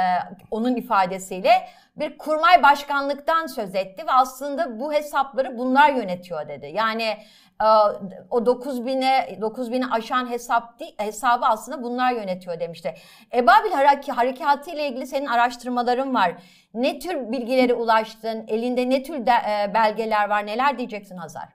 onun 0.51 0.77
ifadesiyle 0.77 1.51
bir 1.97 2.19
kurmay 2.19 2.63
başkanlıktan 2.63 3.47
söz 3.47 3.75
etti 3.75 4.07
ve 4.07 4.13
aslında 4.13 4.81
bu 4.81 4.93
hesapları 4.93 5.59
bunlar 5.59 5.91
yönetiyor 5.91 6.49
dedi. 6.49 6.71
Yani 6.75 7.05
e, 7.63 7.67
o 8.31 8.41
9000'e 8.41 9.39
9000'i 9.41 9.91
aşan 9.91 10.31
hesap 10.31 10.81
hesabı 10.99 11.47
aslında 11.47 11.83
bunlar 11.83 12.13
yönetiyor 12.13 12.61
demişti. 12.61 12.95
Ebabil 13.35 13.73
harekatı 14.11 14.71
ile 14.71 14.89
ilgili 14.89 15.07
senin 15.07 15.27
araştırmaların 15.27 16.15
var. 16.15 16.43
Ne 16.75 16.99
tür 16.99 17.33
bilgilere 17.33 17.75
ulaştın? 17.75 18.45
Elinde 18.49 18.91
ne 18.91 19.03
tür 19.03 19.27
de, 19.27 19.31
e, 19.31 19.75
belgeler 19.75 20.29
var? 20.29 20.47
Neler 20.47 20.79
diyeceksin 20.79 21.17
Hazar? 21.17 21.49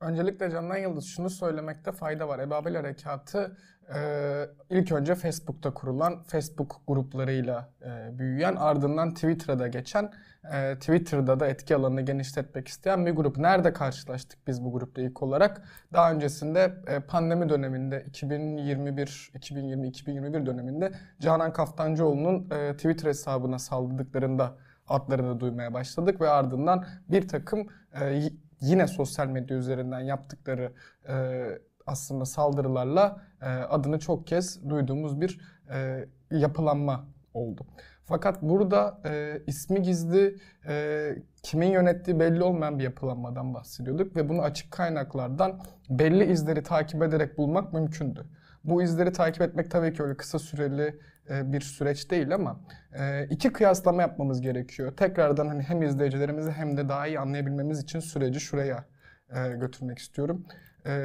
Öncelikle 0.00 0.50
Candan 0.50 0.76
Yıldız 0.76 1.06
şunu 1.06 1.30
söylemekte 1.30 1.92
fayda 1.92 2.28
var. 2.28 2.38
Ebabil 2.38 2.74
Harekatı 2.74 3.56
e, 3.94 4.46
ilk 4.70 4.92
önce 4.92 5.14
Facebook'ta 5.14 5.74
kurulan, 5.74 6.22
Facebook 6.22 6.80
gruplarıyla 6.86 7.70
e, 7.82 8.18
büyüyen, 8.18 8.56
ardından 8.56 9.14
Twitter'a 9.14 9.68
geçen, 9.68 10.12
e, 10.52 10.74
Twitter'da 10.74 11.40
da 11.40 11.46
etki 11.46 11.76
alanını 11.76 12.02
genişletmek 12.02 12.68
isteyen 12.68 13.06
bir 13.06 13.10
grup. 13.10 13.38
Nerede 13.38 13.72
karşılaştık 13.72 14.46
biz 14.46 14.64
bu 14.64 14.72
grupla 14.72 15.02
ilk 15.02 15.22
olarak? 15.22 15.62
Daha 15.92 16.12
öncesinde 16.12 16.74
e, 16.86 17.00
pandemi 17.00 17.48
döneminde 17.48 18.04
2021, 18.08 19.30
2020-2021 19.34 20.46
döneminde 20.46 20.92
Canan 21.20 21.52
Kaftancıoğlu'nun 21.52 22.50
e, 22.50 22.76
Twitter 22.76 23.08
hesabına 23.08 23.58
saldırdıklarında 23.58 24.56
adlarını 24.88 25.40
duymaya 25.40 25.74
başladık 25.74 26.20
ve 26.20 26.28
ardından 26.28 26.84
bir 27.08 27.28
takım 27.28 27.66
e, 28.00 28.22
yine 28.60 28.86
sosyal 28.86 29.26
medya 29.26 29.56
üzerinden 29.56 30.00
yaptıkları 30.00 30.72
e, 31.08 31.44
aslında 31.86 32.24
saldırılarla 32.24 33.20
e, 33.42 33.46
adını 33.46 33.98
çok 33.98 34.26
kez 34.26 34.68
duyduğumuz 34.68 35.20
bir 35.20 35.40
e, 35.74 36.08
yapılanma 36.30 37.04
oldu. 37.34 37.66
Fakat 38.04 38.42
burada 38.42 39.00
e, 39.04 39.42
ismi 39.46 39.82
gizli, 39.82 40.36
e, 40.68 41.14
kimin 41.42 41.66
yönettiği 41.66 42.20
belli 42.20 42.42
olmayan 42.42 42.78
bir 42.78 42.84
yapılanmadan 42.84 43.54
bahsediyorduk 43.54 44.16
ve 44.16 44.28
bunu 44.28 44.42
açık 44.42 44.72
kaynaklardan 44.72 45.60
belli 45.90 46.32
izleri 46.32 46.62
takip 46.62 47.02
ederek 47.02 47.38
bulmak 47.38 47.72
mümkündü. 47.72 48.26
Bu 48.64 48.82
izleri 48.82 49.12
takip 49.12 49.42
etmek 49.42 49.70
tabii 49.70 49.92
ki 49.92 50.02
öyle 50.02 50.16
kısa 50.16 50.38
süreli 50.38 50.98
e, 51.30 51.52
bir 51.52 51.60
süreç 51.60 52.10
değil 52.10 52.34
ama 52.34 52.60
e, 52.98 53.26
iki 53.30 53.52
kıyaslama 53.52 54.02
yapmamız 54.02 54.40
gerekiyor. 54.40 54.96
Tekrardan 54.96 55.48
hani 55.48 55.62
hem 55.62 55.82
izleyicilerimizi 55.82 56.50
hem 56.50 56.76
de 56.76 56.88
daha 56.88 57.06
iyi 57.06 57.18
anlayabilmemiz 57.18 57.80
için 57.82 58.00
süreci 58.00 58.40
şuraya 58.40 58.84
e, 59.30 59.48
götürmek 59.48 59.98
istiyorum. 59.98 60.46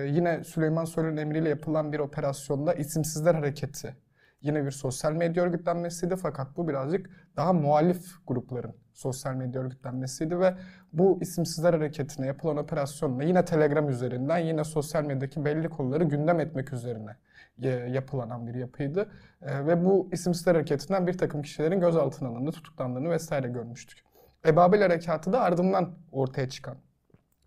Yine 0.06 0.44
Süleyman 0.44 0.86
Soylu'nun 0.86 1.18
emriyle 1.18 1.50
yapılan 1.50 1.94
bir 1.94 2.00
operasyonda 2.00 2.74
isimsizler 2.74 3.36
hareketi 3.36 3.96
yine 4.42 4.66
bir 4.66 4.72
sosyal 4.72 5.12
medya 5.12 5.44
örgütlenmesiydi 5.44 6.16
fakat 6.16 6.58
bu 6.58 6.68
birazcık 6.68 7.10
daha 7.38 7.54
muhalif 7.54 8.06
grupların 8.28 8.76
sosyal 8.94 9.34
medya 9.34 9.62
örgütlenmesiydi 9.62 10.40
ve 10.40 10.54
bu 10.94 11.20
isimsizler 11.22 11.74
hareketine 11.74 12.26
yapılan 12.26 12.58
operasyonla 12.58 13.24
yine 13.24 13.46
Telegram 13.46 13.90
üzerinden 13.90 14.38
yine 14.38 14.64
sosyal 14.64 15.04
medyadaki 15.04 15.46
belli 15.46 15.70
konuları 15.70 16.04
gündem 16.04 16.40
etmek 16.40 16.74
üzerine 16.74 17.16
e, 17.62 17.70
yapılanan 17.70 18.48
bir 18.48 18.56
yapıydı. 18.56 19.10
E, 19.42 19.66
ve 19.68 19.86
bu 19.86 20.10
isimsizler 20.12 20.56
hareketinden 20.56 21.08
bir 21.08 21.18
takım 21.18 21.42
kişilerin 21.42 21.80
gözaltına 21.80 22.30
alındığını, 22.30 22.52
tutuklandığını 22.52 23.10
vesaire 23.10 23.48
görmüştük. 23.48 24.04
Ebabil 24.46 24.82
harekatı 24.82 25.34
da 25.34 25.42
ardından 25.42 25.96
ortaya 26.12 26.50
çıkan 26.50 26.78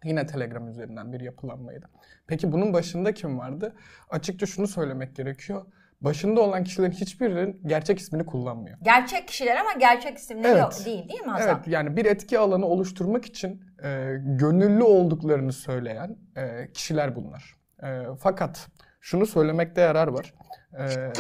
Yine 0.05 0.27
Telegram 0.27 0.69
üzerinden 0.69 1.13
bir 1.13 1.21
yapılanmaydı. 1.21 1.91
Peki 2.27 2.53
bunun 2.53 2.73
başında 2.73 3.15
kim 3.15 3.39
vardı? 3.39 3.75
Açıkça 4.11 4.47
şunu 4.47 4.69
söylemek 4.69 5.17
gerekiyor. 5.17 5.67
Başında 6.01 6.41
olan 6.41 6.65
kişilerin 6.65 6.91
hiçbirinin 6.91 7.61
gerçek 7.67 7.99
ismini 7.99 8.27
kullanmıyor. 8.27 8.79
Gerçek 8.83 9.29
kişiler 9.29 9.57
ama 9.57 9.73
gerçek 9.73 10.19
isimleri 10.19 10.53
evet. 10.53 10.61
yok 10.61 10.87
değil 10.87 11.09
değil 11.09 11.21
mi 11.21 11.31
Hasan? 11.31 11.49
Evet 11.49 11.69
yani 11.69 11.97
bir 11.97 12.05
etki 12.05 12.39
alanı 12.39 12.67
oluşturmak 12.67 13.25
için 13.25 13.63
e, 13.83 14.17
gönüllü 14.25 14.83
olduklarını 14.83 15.53
söyleyen 15.53 16.17
e, 16.37 16.73
kişiler 16.73 17.17
bunlar. 17.17 17.57
E, 17.83 18.03
fakat 18.19 18.69
şunu 19.01 19.27
söylemekte 19.27 19.81
yarar 19.81 20.09
var. 20.09 20.35
Ee, 20.79 21.13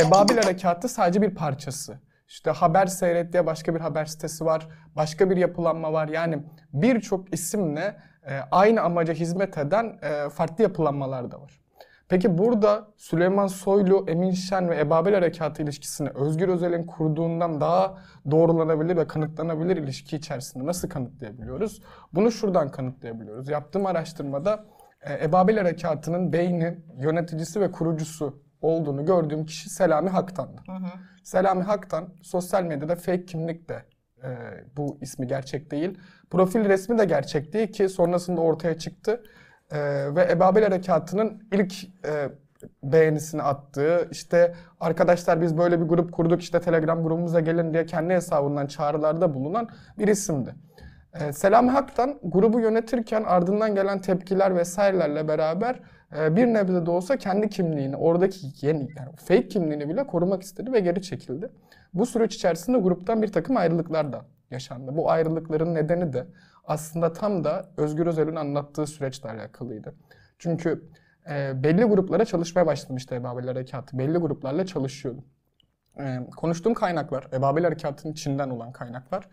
Ebabil 0.00 0.36
Harekatı 0.36 0.88
sadece 0.88 1.22
bir 1.22 1.34
parçası. 1.34 1.98
İşte 2.28 2.50
Haber 2.50 2.86
Seyret 2.86 3.32
diye 3.32 3.46
başka 3.46 3.74
bir 3.74 3.80
haber 3.80 4.04
sitesi 4.04 4.44
var. 4.44 4.68
Başka 4.96 5.30
bir 5.30 5.36
yapılanma 5.36 5.92
var. 5.92 6.08
Yani 6.08 6.42
birçok 6.72 7.34
isimle 7.34 7.96
e, 8.26 8.38
aynı 8.50 8.80
amaca 8.80 9.14
hizmet 9.14 9.58
eden 9.58 9.98
e, 10.02 10.28
farklı 10.28 10.62
yapılanmalar 10.62 11.30
da 11.30 11.40
var. 11.40 11.60
Peki 12.08 12.38
burada 12.38 12.88
Süleyman 12.96 13.46
Soylu, 13.46 14.04
Emin 14.08 14.30
Şen 14.30 14.70
ve 14.70 14.78
Ebabil 14.78 15.12
Harekatı 15.12 15.62
ilişkisini 15.62 16.08
Özgür 16.08 16.48
Özel'in 16.48 16.86
kurduğundan 16.86 17.60
daha 17.60 17.98
doğrulanabilir 18.30 18.96
ve 18.96 19.06
kanıtlanabilir 19.06 19.76
ilişki 19.76 20.16
içerisinde 20.16 20.66
nasıl 20.66 20.88
kanıtlayabiliyoruz? 20.88 21.82
Bunu 22.12 22.30
şuradan 22.30 22.70
kanıtlayabiliyoruz. 22.70 23.48
Yaptığım 23.48 23.86
araştırmada 23.86 24.64
e, 25.02 25.24
Ebabil 25.24 25.56
Harekatı'nın 25.56 26.32
beyni, 26.32 26.78
yöneticisi 26.96 27.60
ve 27.60 27.70
kurucusu 27.70 28.43
olduğunu 28.64 29.06
gördüğüm 29.06 29.46
kişi 29.46 29.70
Selami 29.70 30.10
Haktan'dı. 30.10 30.60
Hı 30.66 30.72
hı. 30.72 30.90
Selami 31.22 31.62
Haktan 31.62 32.08
sosyal 32.22 32.62
medyada 32.62 32.96
fake 32.96 33.24
kimlik 33.24 33.68
de 33.68 33.82
e, 34.24 34.28
bu 34.76 34.98
ismi 35.00 35.26
gerçek 35.26 35.70
değil. 35.70 35.98
Profil 36.30 36.64
resmi 36.64 36.98
de 36.98 37.04
gerçek 37.04 37.52
değil 37.52 37.72
ki 37.72 37.88
sonrasında 37.88 38.40
ortaya 38.40 38.78
çıktı. 38.78 39.22
E, 39.70 39.78
ve 40.14 40.28
Ebabil 40.30 40.62
Harekatı'nın 40.62 41.48
ilk 41.52 41.84
e, 41.84 42.28
beğenisini 42.82 43.42
attığı, 43.42 44.08
işte 44.10 44.54
arkadaşlar 44.80 45.42
biz 45.42 45.58
böyle 45.58 45.80
bir 45.80 45.86
grup 45.86 46.12
kurduk 46.12 46.42
işte 46.42 46.60
Telegram 46.60 47.02
grubumuza 47.02 47.40
gelin 47.40 47.72
diye 47.72 47.86
kendi 47.86 48.14
hesabından 48.14 48.66
çağrılarda 48.66 49.34
bulunan 49.34 49.68
bir 49.98 50.08
isimdi. 50.08 50.54
Ee, 51.20 51.32
Selami 51.32 51.70
Hak'tan 51.70 52.18
grubu 52.22 52.60
yönetirken 52.60 53.24
ardından 53.24 53.74
gelen 53.74 54.00
tepkiler 54.00 54.56
vesairelerle 54.56 55.28
beraber 55.28 55.80
bir 56.14 56.46
nebze 56.46 56.86
de 56.86 56.90
olsa 56.90 57.16
kendi 57.16 57.48
kimliğini, 57.48 57.96
oradaki 57.96 58.66
yeni, 58.66 58.88
yani 58.96 59.16
fake 59.16 59.48
kimliğini 59.48 59.88
bile 59.88 60.06
korumak 60.06 60.42
istedi 60.42 60.72
ve 60.72 60.80
geri 60.80 61.02
çekildi. 61.02 61.48
Bu 61.94 62.06
süreç 62.06 62.34
içerisinde 62.34 62.78
gruptan 62.78 63.22
bir 63.22 63.32
takım 63.32 63.56
ayrılıklar 63.56 64.12
da 64.12 64.24
yaşandı. 64.50 64.96
Bu 64.96 65.10
ayrılıkların 65.10 65.74
nedeni 65.74 66.12
de 66.12 66.26
aslında 66.64 67.12
tam 67.12 67.44
da 67.44 67.68
Özgür 67.76 68.06
Özel'in 68.06 68.36
anlattığı 68.36 68.86
süreçle 68.86 69.30
alakalıydı. 69.30 69.94
Çünkü 70.38 70.84
e, 71.30 71.62
belli 71.62 71.84
gruplara 71.84 72.24
çalışmaya 72.24 72.66
başlamıştı 72.66 73.14
Ebabil 73.14 73.46
Harekatı. 73.46 73.98
Belli 73.98 74.18
gruplarla 74.18 74.66
çalışıyordu. 74.66 75.24
E, 75.98 76.18
konuştuğum 76.36 76.74
kaynaklar, 76.74 77.28
Ebabil 77.32 77.64
Harekatı'nın 77.64 78.12
içinden 78.12 78.50
olan 78.50 78.72
kaynaklar. 78.72 79.28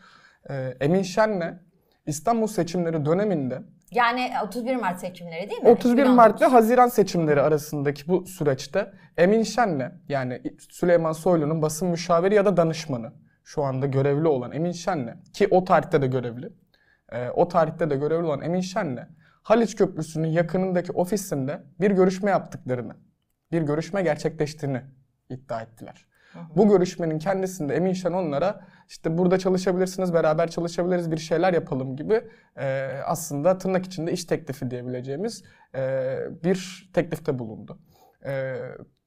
E, 0.49 0.77
Emin 0.79 1.01
Şen'le 1.01 1.59
İstanbul 2.05 2.47
seçimleri 2.47 3.05
döneminde 3.05 3.61
yani 3.91 4.31
31 4.43 4.75
Mart 4.75 4.99
seçimleri 4.99 5.49
değil 5.49 5.61
mi? 5.61 5.69
31 5.69 6.05
Mart 6.05 6.41
ve 6.41 6.45
Haziran 6.45 6.87
seçimleri 6.87 7.41
arasındaki 7.41 8.07
bu 8.07 8.25
süreçte 8.25 8.93
Emin 9.17 9.43
Şen'le 9.43 9.91
yani 10.09 10.41
Süleyman 10.69 11.11
Soylu'nun 11.11 11.61
basın 11.61 11.87
müşaviri 11.87 12.35
ya 12.35 12.45
da 12.45 12.57
danışmanı 12.57 13.13
şu 13.43 13.63
anda 13.63 13.85
görevli 13.85 14.27
olan 14.27 14.51
Emin 14.51 14.71
Şen'le 14.71 15.23
ki 15.33 15.47
o 15.51 15.63
tarihte 15.63 16.01
de 16.01 16.07
görevli. 16.07 16.53
E, 17.11 17.29
o 17.29 17.47
tarihte 17.47 17.89
de 17.89 17.95
görevli 17.95 18.25
olan 18.25 18.41
Emin 18.41 18.61
Şen'le 18.61 19.07
Haliç 19.43 19.75
Köprüsü'nün 19.75 20.27
yakınındaki 20.27 20.91
ofisinde 20.91 21.63
bir 21.79 21.91
görüşme 21.91 22.31
yaptıklarını, 22.31 22.95
bir 23.51 23.61
görüşme 23.61 24.01
gerçekleştiğini 24.01 24.81
iddia 25.29 25.61
ettiler. 25.61 26.05
Bu 26.55 26.69
görüşmenin 26.69 27.19
kendisinde 27.19 27.75
Emin 27.75 27.93
Şen 27.93 28.11
onlara 28.11 28.61
işte 28.89 29.17
burada 29.17 29.39
çalışabilirsiniz, 29.39 30.13
beraber 30.13 30.51
çalışabiliriz, 30.51 31.11
bir 31.11 31.17
şeyler 31.17 31.53
yapalım 31.53 31.95
gibi 31.95 32.23
e, 32.57 32.89
aslında 33.05 33.57
tırnak 33.57 33.85
içinde 33.85 34.11
iş 34.11 34.25
teklifi 34.25 34.71
diyebileceğimiz 34.71 35.43
e, 35.75 36.17
bir 36.43 36.89
teklifte 36.93 37.39
bulundu. 37.39 37.79
E, 38.25 38.55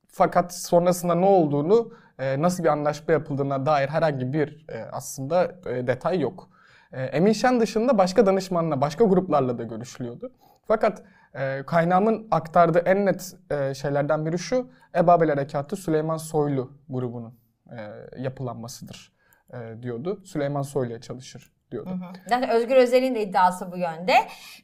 fakat 0.08 0.54
sonrasında 0.54 1.14
ne 1.14 1.26
olduğunu, 1.26 1.92
e, 2.18 2.42
nasıl 2.42 2.64
bir 2.64 2.68
anlaşma 2.68 3.12
yapıldığına 3.12 3.66
dair 3.66 3.88
herhangi 3.88 4.32
bir 4.32 4.66
e, 4.68 4.84
aslında 4.92 5.54
e, 5.66 5.86
detay 5.86 6.20
yok. 6.20 6.48
E, 6.92 7.02
Emin 7.02 7.32
Şen 7.32 7.60
dışında 7.60 7.98
başka 7.98 8.26
danışmanla, 8.26 8.80
başka 8.80 9.04
gruplarla 9.04 9.58
da 9.58 9.62
görüşülüyordu. 9.62 10.32
Fakat 10.66 11.02
e, 11.34 11.62
kaynağımın 11.66 12.28
aktardığı 12.30 12.78
en 12.78 13.06
net 13.06 13.34
e, 13.50 13.74
şeylerden 13.74 14.26
biri 14.26 14.38
şu, 14.38 14.70
Ebabil 14.96 15.28
Harekatı 15.28 15.76
Süleyman 15.76 16.16
Soylu 16.16 16.72
grubunun 16.88 17.38
e, 17.70 17.78
yapılanmasıdır 18.22 19.12
e, 19.52 19.82
diyordu. 19.82 20.22
Süleyman 20.24 20.62
Soylu'ya 20.62 21.00
çalışır 21.00 21.52
diyordu. 21.70 21.90
Hı 21.90 21.94
hı. 21.94 22.12
Zaten 22.28 22.50
Özgür 22.50 22.76
Özel'in 22.76 23.14
de 23.14 23.22
iddiası 23.22 23.72
bu 23.72 23.76
yönde. 23.76 24.14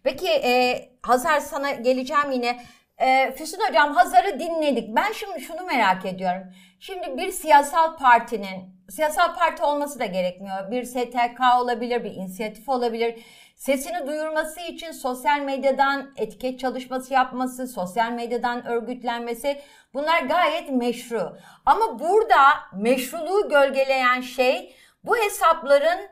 Peki 0.03 0.29
e, 0.29 0.83
Hazar 1.03 1.41
sana 1.41 1.71
geleceğim 1.71 2.31
yine. 2.33 2.61
E, 2.99 3.33
Füsun 3.33 3.59
Hocam 3.69 3.95
Hazar'ı 3.95 4.41
dinledik. 4.41 4.97
Ben 4.97 5.13
şimdi 5.13 5.41
şunu 5.41 5.63
merak 5.63 6.07
ediyorum. 6.07 6.43
Şimdi 6.81 7.17
bir 7.17 7.31
siyasal 7.31 7.97
partinin, 7.97 8.81
siyasal 8.89 9.35
parti 9.35 9.63
olması 9.63 10.01
da 10.01 10.07
gerekmiyor. 10.07 10.71
Bir 10.71 10.85
STK 10.85 11.41
olabilir, 11.61 12.05
bir 12.05 12.13
inisiyatif 12.13 12.69
olabilir. 12.69 13.15
Sesini 13.61 14.07
duyurması 14.07 14.61
için 14.61 14.93
sosyal 14.93 15.41
medyadan 15.41 16.13
etiket 16.17 16.61
çalışması 16.61 17.15
yapması, 17.15 17.67
sosyal 17.67 18.13
medyadan 18.13 18.67
örgütlenmesi 18.67 19.63
bunlar 19.95 20.23
gayet 20.23 20.71
meşru. 20.71 21.37
Ama 21.67 21.99
burada 21.99 22.41
meşruluğu 22.73 23.49
gölgeleyen 23.49 24.21
şey 24.21 24.77
bu 25.05 25.17
hesapların 25.17 26.09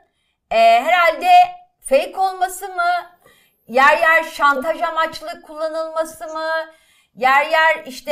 e, 0.51 0.57
herhalde 0.57 1.31
fake 1.81 2.17
olması 2.17 2.67
mı, 2.67 2.91
yer 3.67 3.97
yer 3.97 4.23
şantaj 4.23 4.81
amaçlı 4.81 5.41
kullanılması 5.41 6.27
mı, 6.27 6.49
yer 7.15 7.45
yer 7.45 7.85
işte 7.85 8.11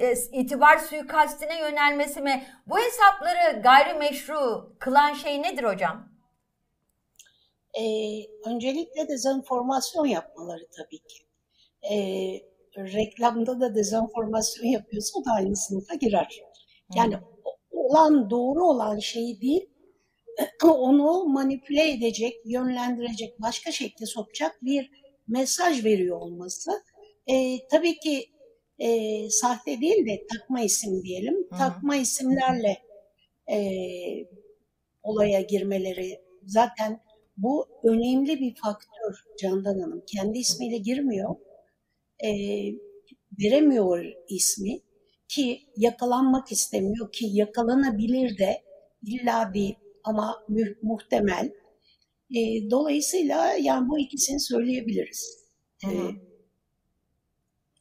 e, 0.00 0.14
itibar 0.32 0.78
suikastine 0.78 1.60
yönelmesi 1.60 2.20
mi? 2.20 2.46
Bu 2.66 2.78
hesapları 2.78 3.62
gayrimeşru 3.62 4.72
kılan 4.78 5.12
şey 5.12 5.42
nedir 5.42 5.64
hocam? 5.64 6.17
Ee, 7.78 8.26
öncelikle 8.44 9.08
dezenformasyon 9.08 10.06
yapmaları 10.06 10.66
tabii 10.76 10.98
ki. 10.98 11.18
Ee, 11.90 12.40
reklamda 12.76 13.60
da 13.60 13.74
dezenformasyon 13.74 14.66
yapıyorsa 14.66 15.18
o 15.18 15.24
da 15.24 15.30
aynı 15.32 15.56
sınıfa 15.56 15.94
girer. 15.94 16.40
Yani 16.96 17.14
olan 17.70 18.30
doğru 18.30 18.64
olan 18.64 18.98
şeyi 18.98 19.40
değil, 19.40 19.70
onu 20.64 21.24
manipüle 21.24 21.90
edecek, 21.90 22.34
yönlendirecek, 22.44 23.42
başka 23.42 23.72
şekilde 23.72 24.06
sokacak 24.06 24.58
bir 24.62 24.90
mesaj 25.28 25.84
veriyor 25.84 26.20
olması. 26.20 26.70
E, 27.26 27.66
tabii 27.70 27.98
ki 27.98 28.26
e, 28.78 29.30
sahte 29.30 29.80
değil 29.80 30.06
de 30.06 30.26
takma 30.32 30.60
isim 30.60 31.02
diyelim. 31.02 31.34
Hı-hı. 31.34 31.58
Takma 31.58 31.96
isimlerle 31.96 32.78
e, 33.50 33.58
olaya 35.02 35.40
girmeleri 35.40 36.20
zaten 36.46 37.00
bu 37.38 37.68
önemli 37.84 38.40
bir 38.40 38.54
faktör 38.54 39.24
Candan 39.40 39.80
Hanım. 39.80 40.02
Kendi 40.06 40.38
ismiyle 40.38 40.78
girmiyor. 40.78 41.36
E, 42.24 42.30
veremiyor 43.40 44.04
ismi 44.28 44.80
ki 45.28 45.60
yakalanmak 45.76 46.52
istemiyor 46.52 47.12
ki 47.12 47.26
yakalanabilir 47.32 48.38
de 48.38 48.62
illa 49.02 49.54
değil 49.54 49.74
ama 50.04 50.44
muhtemel. 50.82 51.52
E, 52.30 52.70
dolayısıyla 52.70 53.52
yani 53.52 53.88
bu 53.88 53.98
ikisini 53.98 54.40
söyleyebiliriz. 54.40 55.48
Hı 55.84 55.90
hı. 55.90 56.08
E, 56.08 56.14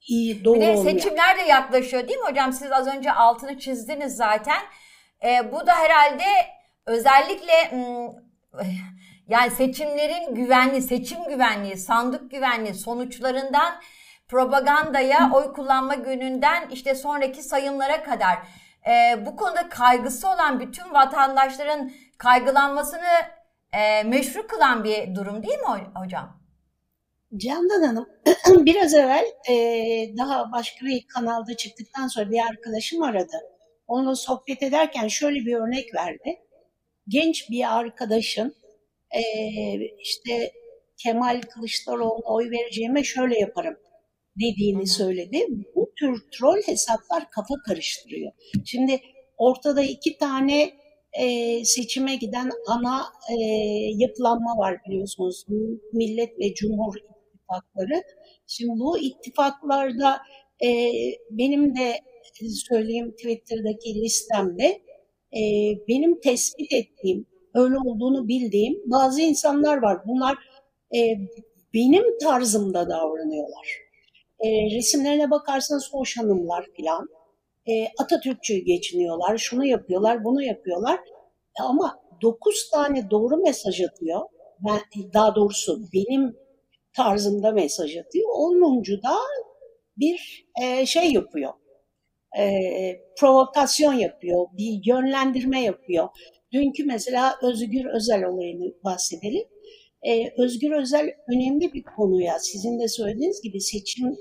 iyi, 0.07 0.43
doğru 0.43 0.59
Bir 0.59 0.61
de 0.61 0.77
seçimler 0.77 1.37
de 1.37 1.41
yaklaşıyor 1.41 2.07
değil 2.07 2.19
mi 2.19 2.29
hocam? 2.29 2.53
Siz 2.53 2.71
az 2.71 2.87
önce 2.87 3.11
altını 3.11 3.59
çizdiniz 3.59 4.15
zaten. 4.15 4.61
E, 5.25 5.51
bu 5.51 5.67
da 5.67 5.73
herhalde 5.73 6.23
özellikle 6.85 7.53
yani 9.27 9.51
seçimlerin 9.51 10.35
güvenli, 10.35 10.81
seçim 10.81 11.23
güvenliği, 11.29 11.77
sandık 11.77 12.31
güvenliği 12.31 12.73
sonuçlarından 12.73 13.73
propagandaya, 14.27 15.31
oy 15.33 15.53
kullanma 15.53 15.95
gününden 15.95 16.69
işte 16.69 16.95
sonraki 16.95 17.43
sayımlara 17.43 18.03
kadar 18.03 18.37
e, 18.87 19.25
bu 19.25 19.35
konuda 19.35 19.69
kaygısı 19.69 20.29
olan 20.29 20.59
bütün 20.59 20.93
vatandaşların 20.93 21.91
kaygılanmasını 22.17 23.07
e, 23.73 24.03
meşru 24.03 24.47
kılan 24.47 24.83
bir 24.83 25.15
durum 25.15 25.43
değil 25.43 25.59
mi 25.59 25.89
hocam? 25.95 26.41
Candan 27.37 27.83
Hanım, 27.83 28.09
biraz 28.65 28.93
evvel 28.93 29.25
e, 29.49 29.53
daha 30.17 30.51
başka 30.51 30.85
bir 30.85 31.07
kanalda 31.07 31.57
çıktıktan 31.57 32.07
sonra 32.07 32.29
bir 32.29 32.39
arkadaşım 32.39 33.03
aradı. 33.03 33.37
Onunla 33.87 34.15
sohbet 34.15 34.63
ederken 34.63 35.07
şöyle 35.07 35.39
bir 35.39 35.55
örnek 35.55 35.95
verdi. 35.95 36.39
Genç 37.07 37.49
bir 37.49 37.77
arkadaşın 37.77 38.55
e, 39.11 39.21
işte 40.01 40.51
Kemal 41.03 41.41
Kılıçdaroğlu'na 41.41 42.33
oy 42.33 42.51
vereceğime 42.51 43.03
şöyle 43.03 43.39
yaparım 43.39 43.77
dediğini 44.39 44.87
söyledi. 44.87 45.45
Bu 45.75 45.91
tür 45.99 46.21
troll 46.31 46.61
hesaplar 46.65 47.31
kafa 47.31 47.55
karıştırıyor. 47.67 48.31
Şimdi 48.65 49.01
ortada 49.37 49.83
iki 49.83 50.17
tane 50.17 50.71
e, 51.19 51.65
seçime 51.65 52.15
giden 52.15 52.51
ana 52.67 53.05
e, 53.31 53.35
yapılanma 53.95 54.57
var 54.57 54.77
biliyorsunuz. 54.87 55.45
Millet 55.93 56.39
ve 56.39 56.53
Cumhur 56.53 56.95
ittifakları. 56.97 58.03
Şimdi 58.47 58.79
bu 58.79 58.99
ittifaklarda 58.99 60.19
e, 60.65 60.91
benim 61.31 61.75
de 61.75 61.99
söyleyeyim 62.69 63.11
Twitter'daki 63.11 63.95
listemde 63.95 64.81
e, 65.33 65.41
benim 65.87 66.19
tespit 66.19 66.73
ettiğim, 66.73 67.25
öyle 67.57 67.77
olduğunu 67.77 68.27
bildiğim 68.27 68.81
bazı 68.85 69.21
insanlar 69.21 69.77
var. 69.77 69.97
Bunlar 70.07 70.37
e, 70.95 70.99
benim 71.73 72.17
tarzımda 72.17 72.89
davranıyorlar. 72.89 73.67
E, 74.39 74.47
resimlerine 74.75 75.31
bakarsanız 75.31 75.93
hoş 75.93 76.17
hanımlar 76.17 76.65
filan. 76.75 77.09
E, 77.69 77.87
Atatürkçü 77.99 78.57
geçiniyorlar, 78.57 79.37
şunu 79.37 79.65
yapıyorlar, 79.65 80.23
bunu 80.23 80.43
yapıyorlar. 80.43 80.99
E, 81.59 81.63
ama 81.63 81.99
dokuz 82.21 82.69
tane 82.69 83.09
doğru 83.09 83.37
mesaj 83.37 83.81
atıyor. 83.81 84.21
Ben, 84.59 84.79
daha 85.13 85.35
doğrusu 85.35 85.81
benim 85.93 86.35
tarzında 86.93 87.51
mesaj 87.51 87.97
atıyor. 87.97 88.29
Onuncu 88.35 89.03
da 89.03 89.15
bir 89.97 90.45
e, 90.63 90.85
şey 90.85 91.11
yapıyor. 91.11 91.53
E, 92.39 92.43
provokasyon 93.19 93.93
yapıyor, 93.93 94.47
bir 94.57 94.81
yönlendirme 94.85 95.63
yapıyor. 95.63 96.09
Dünkü 96.57 96.85
mesela 96.85 97.35
Özgür 97.43 97.85
Özel 97.95 98.23
olayını 98.23 98.73
bahsedelim. 98.83 99.43
Ee, 100.07 100.43
Özgür 100.43 100.71
Özel 100.71 101.09
önemli 101.33 101.73
bir 101.73 101.83
konuya, 101.83 102.39
sizin 102.39 102.79
de 102.79 102.87
söylediğiniz 102.87 103.41
gibi 103.41 103.61
seçim 103.61 104.15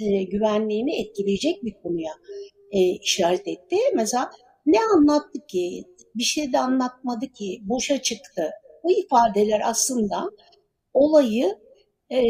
e, 0.00 0.22
güvenliğini 0.22 1.00
etkileyecek 1.00 1.64
bir 1.64 1.74
konuya 1.82 2.12
e, 2.72 2.78
işaret 2.80 3.48
etti. 3.48 3.76
Mesela 3.94 4.30
ne 4.66 4.78
anlattı 4.94 5.46
ki? 5.48 5.84
Bir 6.14 6.22
şey 6.22 6.52
de 6.52 6.58
anlatmadı 6.58 7.26
ki, 7.26 7.60
boşa 7.62 8.02
çıktı. 8.02 8.50
Bu 8.84 8.92
ifadeler 8.92 9.60
aslında 9.64 10.30
olayı 10.94 11.58
e, 12.10 12.20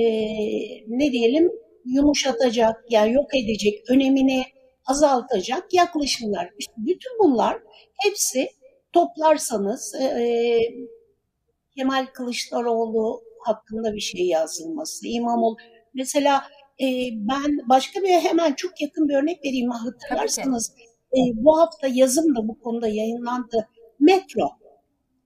ne 0.88 1.12
diyelim 1.12 1.50
yumuşatacak, 1.85 2.85
yani 2.90 3.12
yok 3.12 3.35
edecek, 3.35 3.90
önemini 3.90 4.44
azaltacak 4.87 5.74
yaklaşımlar. 5.74 6.50
Bütün 6.76 7.18
bunlar 7.18 7.59
hepsi 8.05 8.48
toplarsanız 8.92 9.94
e, 9.94 10.05
e, 10.05 10.61
Kemal 11.76 12.07
Kılıçdaroğlu 12.07 13.22
hakkında 13.40 13.94
bir 13.94 14.00
şey 14.00 14.26
yazılması, 14.26 15.07
İmamoğlu 15.07 15.57
mesela 15.94 16.42
e, 16.81 16.87
ben 17.12 17.68
başka 17.68 18.03
bir 18.03 18.09
hemen 18.09 18.55
çok 18.55 18.81
yakın 18.81 19.09
bir 19.09 19.14
örnek 19.14 19.44
vereyim 19.44 19.70
hatırlarsanız 19.70 20.74
e, 21.12 21.18
bu 21.35 21.59
hafta 21.59 21.87
yazım 21.87 22.37
da 22.37 22.48
bu 22.48 22.59
konuda 22.61 22.88
yayınlandı. 22.88 23.68
Metro. 24.00 24.48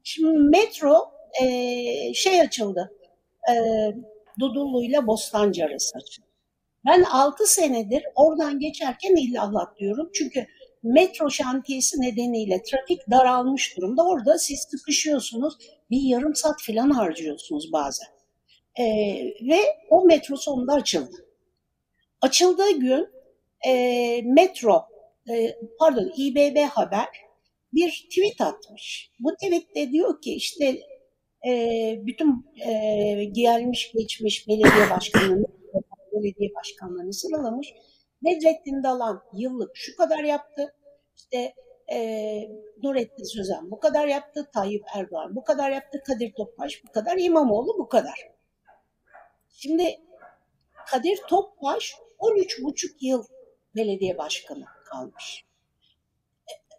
Şimdi 0.03 0.39
metro 0.39 0.97
e, 1.43 2.15
şey 2.15 2.41
açıldı. 2.41 2.93
E, 3.51 3.55
Dudullu 4.41 4.85
ile 4.85 5.07
Bostancı 5.07 5.65
arası 5.65 5.99
açıldı. 5.99 6.27
Ben 6.87 7.03
6 7.03 7.47
senedir 7.47 8.03
oradan 8.15 8.59
geçerken 8.59 9.17
illallah 9.17 9.77
diyorum. 9.77 10.11
Çünkü 10.15 10.47
metro 10.85 11.31
şantiyesi 11.31 12.01
nedeniyle 12.01 12.63
trafik 12.63 13.11
daralmış 13.11 13.77
durumda. 13.77 14.07
Orada 14.07 14.39
siz 14.39 14.61
sıkışıyorsunuz. 14.61 15.55
Bir 15.91 16.01
yarım 16.01 16.35
saat 16.35 16.63
falan 16.63 16.91
harcıyorsunuz 16.91 17.73
bazen. 17.73 18.09
E, 18.79 18.85
ve 19.43 19.59
o 19.91 20.05
metro 20.05 20.37
sonunda 20.37 20.73
açıldı. 20.73 21.27
Açıldığı 22.21 22.71
gün 22.71 23.09
e, 23.67 24.23
metro, 24.23 24.83
e, 25.31 25.57
pardon 25.79 26.13
İBB 26.17 26.59
Haber 26.59 27.09
bir 27.73 28.07
tweet 28.11 28.41
atmış. 28.41 29.11
Bu 29.21 29.35
tweette 29.35 29.93
diyor 29.93 30.21
ki 30.21 30.35
işte 30.35 30.81
e, 31.47 32.01
bütün 32.07 32.47
e, 32.67 33.25
gelmiş 33.25 33.93
geçmiş 33.93 34.49
belediye 34.49 34.91
başkanlarını 34.91 35.47
belediye 36.13 36.55
başkanlarını 36.55 37.13
sıralamış. 37.13 37.69
Nedrettin 38.23 38.83
Dalan 38.83 39.23
yıllık 39.33 39.77
şu 39.77 39.97
kadar 39.97 40.25
yaptı. 40.25 40.75
İşte 41.17 41.55
e, 41.93 41.99
Nurettin 42.83 43.25
Sözen 43.25 43.71
bu 43.71 43.81
kadar 43.81 44.07
yaptı. 44.07 44.51
Tayyip 44.55 44.85
Erdoğan 44.95 45.37
bu 45.37 45.45
kadar 45.45 45.71
yaptı. 45.71 46.03
Kadir 46.07 46.33
Topbaş 46.33 46.85
bu 46.85 46.93
kadar. 46.93 47.19
İmamoğlu 47.19 47.79
bu 47.79 47.89
kadar. 47.89 48.31
Şimdi 49.51 50.01
Kadir 50.91 51.17
Topbaş 51.29 51.95
13,5 52.19 52.97
yıl 53.01 53.25
belediye 53.77 54.19
başkanı 54.19 54.65
kalmış. 54.85 55.45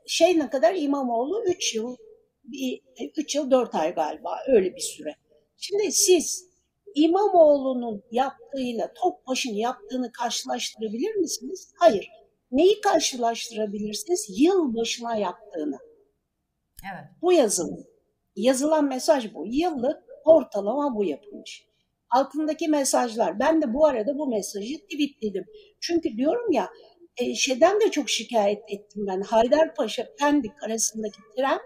Şey 0.08 0.39
ne 0.39 0.50
kadar 0.50 0.76
İmamoğlu 0.76 1.43
3 1.45 1.76
yıl 1.76 1.98
Bir 2.43 2.82
3 3.17 3.36
yıl 3.36 3.52
4 3.52 3.76
ay 3.76 3.93
galiba 3.93 4.39
öyle 4.48 4.76
bir 4.76 4.82
süre. 4.82 5.15
Şimdi 5.58 5.91
siz 5.91 6.50
İmamoğlu'nun 6.96 8.04
yaptığıyla 8.12 8.94
Topbaş'ın 8.94 9.54
yaptığını 9.54 10.12
karşılaştırabilir 10.12 11.16
misiniz? 11.16 11.74
Hayır. 11.80 12.10
Neyi 12.52 12.82
karşılaştırabilirsiniz? 12.82 14.28
Yıl 14.30 14.76
başına 14.76 15.16
yaptığını. 15.16 15.78
Evet. 16.94 17.04
Bu 17.22 17.34
yazılı. 17.34 17.88
Yazılan 18.36 18.86
mesaj 18.86 19.34
bu. 19.34 19.46
Yıllık 19.48 20.04
ortalama 20.26 20.96
bu 20.96 21.04
yapılmış. 21.04 21.68
Altındaki 22.10 22.68
mesajlar. 22.68 23.40
Ben 23.40 23.62
de 23.62 23.74
bu 23.74 23.86
arada 23.86 24.18
bu 24.18 24.28
mesajı 24.28 24.76
tweetledim. 24.78 25.46
Çünkü 25.80 26.18
diyorum 26.18 26.52
ya 26.52 26.70
e, 27.18 27.36
şeyden 27.36 27.82
de 27.82 27.92
çok 27.92 28.10
şikayet 28.10 28.64
ettim 28.68 29.08
ben. 29.08 29.22
Haydarpaşa 29.22 30.08
Pendik 30.20 30.64
arasındaki 30.64 31.18
tren 31.36 31.60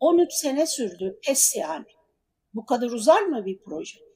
13 0.00 0.32
sene 0.32 0.66
sürdü. 0.66 1.18
Pes 1.26 1.56
yani. 1.56 1.86
Bu 2.54 2.66
kadar 2.66 2.90
uzar 2.90 3.22
mı 3.22 3.46
bir 3.46 3.58
proje? 3.64 4.11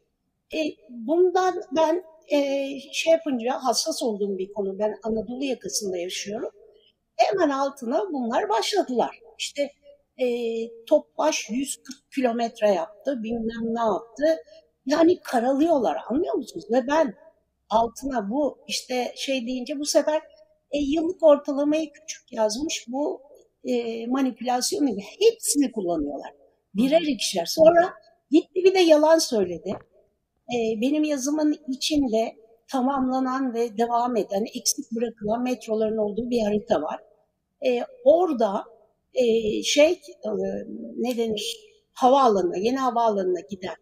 E, 0.55 0.59
bundan 0.89 1.63
ben 1.77 2.05
e, 2.29 2.69
şey 2.93 3.13
yapınca 3.13 3.59
hassas 3.65 4.03
olduğum 4.03 4.39
bir 4.39 4.53
konu. 4.53 4.79
Ben 4.79 4.95
Anadolu 5.03 5.45
yakasında 5.45 5.97
yaşıyorum. 5.97 6.51
Hemen 7.17 7.51
altına 7.51 8.03
bunlar 8.13 8.49
başladılar. 8.49 9.21
İşte 9.39 9.73
e, 10.19 10.27
Topbaş 10.87 11.51
140 11.51 12.13
kilometre 12.15 12.69
yaptı, 12.69 13.23
bilmem 13.23 13.75
ne 13.75 13.81
yaptı. 13.81 14.43
Yani 14.87 15.21
karalıyorlar 15.21 15.97
anlıyor 16.11 16.35
musunuz? 16.35 16.65
Ve 16.71 16.87
ben 16.87 17.15
altına 17.71 18.31
bu 18.31 18.59
işte 18.69 19.13
şey 19.17 19.47
deyince 19.47 19.79
bu 19.79 19.85
sefer 19.85 20.23
e, 20.71 20.79
yıllık 20.79 21.23
ortalamayı 21.23 21.93
küçük 21.93 22.33
yazmış 22.33 22.85
bu 22.89 23.23
e, 23.65 24.07
manipülasyon 24.07 24.87
gibi 24.87 25.03
hepsini 25.21 25.73
kullanıyorlar. 25.73 26.31
Birer 26.75 27.01
ikişer. 27.01 27.45
Sonra 27.47 27.95
gitti 28.31 28.55
bir 28.55 28.75
de 28.75 28.81
yalan 28.81 29.19
söyledi. 29.19 29.73
E, 30.55 30.81
benim 30.81 31.05
yazımın 31.05 31.57
içinde 31.69 32.37
tamamlanan 32.69 33.55
ve 33.55 33.79
devam 33.79 34.17
eden, 34.17 34.45
eksik 34.55 34.93
bırakılan 34.93 35.43
metroların 35.43 35.97
olduğu 35.97 36.31
bir 36.31 36.43
harita 36.43 36.83
var. 36.83 37.01
E, 37.67 37.81
orada 38.05 38.65
e, 39.15 39.25
şey 39.63 39.93
e, 39.93 40.29
ne 40.97 41.17
denir 41.17 41.57
havaalanına, 41.93 42.57
yeni 42.57 42.77
havaalanına 42.77 43.41
giden 43.51 43.77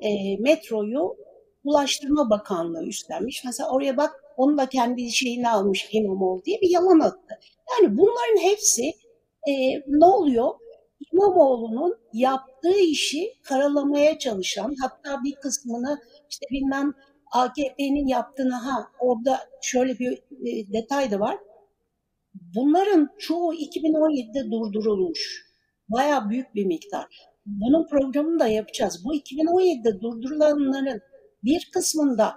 e, 0.00 0.36
metroyu 0.38 1.16
Ulaştırma 1.64 2.30
Bakanlığı 2.30 2.86
üstlenmiş. 2.86 3.44
Mesela 3.44 3.70
oraya 3.70 3.96
bak 3.96 4.24
onu 4.36 4.58
da 4.58 4.66
kendi 4.66 5.10
şeyini 5.10 5.48
almış 5.48 5.88
İmamoğlu 5.92 6.44
diye 6.44 6.60
bir 6.60 6.70
yalan 6.70 7.00
attı. 7.00 7.38
Yani 7.70 7.98
bunların 7.98 8.40
hepsi 8.42 8.92
e, 9.48 9.52
ne 9.86 10.04
oluyor? 10.04 10.54
İmamoğlu'nun 11.12 11.98
yaptığı 12.12 12.78
işi 12.78 13.34
karalamaya 13.42 14.18
çalışan 14.18 14.74
hatta 14.82 15.24
bir 15.24 15.34
kısmını 15.34 15.98
işte 16.30 16.46
bilmem 16.50 16.92
AKP'nin 17.32 18.06
yaptığını 18.06 18.54
ha 18.54 18.88
orada 18.98 19.40
şöyle 19.62 19.98
bir 19.98 20.12
e, 20.46 20.72
detay 20.72 21.10
da 21.10 21.20
var. 21.20 21.38
Bunların 22.34 23.08
çoğu 23.18 23.54
2017'de 23.54 24.50
durdurulmuş. 24.50 25.46
Baya 25.88 26.30
büyük 26.30 26.54
bir 26.54 26.66
miktar. 26.66 27.06
Bunun 27.46 27.86
programını 27.86 28.38
da 28.40 28.46
yapacağız. 28.46 29.04
Bu 29.04 29.14
2017'de 29.14 30.00
durdurulanların 30.00 31.00
bir 31.44 31.70
kısmında 31.72 32.36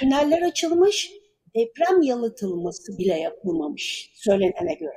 tüneller 0.00 0.42
açılmış, 0.42 1.12
deprem 1.54 2.02
yalıtılması 2.02 2.98
bile 2.98 3.14
yapılmamış 3.14 4.12
söylenene 4.14 4.74
göre. 4.74 4.96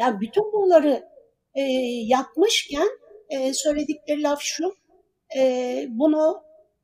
Yani 0.00 0.20
bütün 0.20 0.52
bunları 0.52 1.11
e, 1.54 1.62
yapmışken 2.06 2.88
e, 3.28 3.54
söyledikleri 3.54 4.22
laf 4.22 4.40
şu, 4.40 4.74
e, 5.36 5.86
bunu 5.88 6.42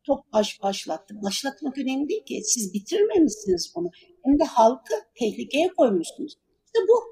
Topbaş 0.09 0.63
başlattı. 0.63 1.15
Başlatmak 1.23 1.79
önemli 1.79 2.09
değil 2.09 2.25
ki. 2.25 2.43
Siz 2.45 2.75
bitirmemişsiniz 2.75 3.73
bunu. 3.77 3.91
Hem 4.25 4.41
de 4.41 4.45
halkı 4.45 4.95
tehlikeye 5.15 5.69
koymuşsunuz. 5.69 6.39
İşte 6.67 6.79
bu. 6.89 7.05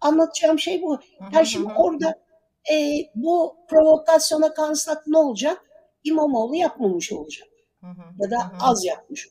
Anlatacağım 0.00 0.58
şey 0.58 0.82
bu. 0.82 0.98
Yani 1.34 1.46
şimdi 1.46 1.72
orada 1.76 2.24
e, 2.72 2.96
bu 3.14 3.56
provokasyona 3.68 4.54
kalsak 4.54 5.06
ne 5.06 5.18
olacak? 5.18 5.64
İmamoğlu 6.04 6.54
yapmamış 6.54 7.12
olacak. 7.12 7.48
Ya 8.20 8.30
da 8.30 8.36
az 8.60 8.84
yapmış 8.84 9.28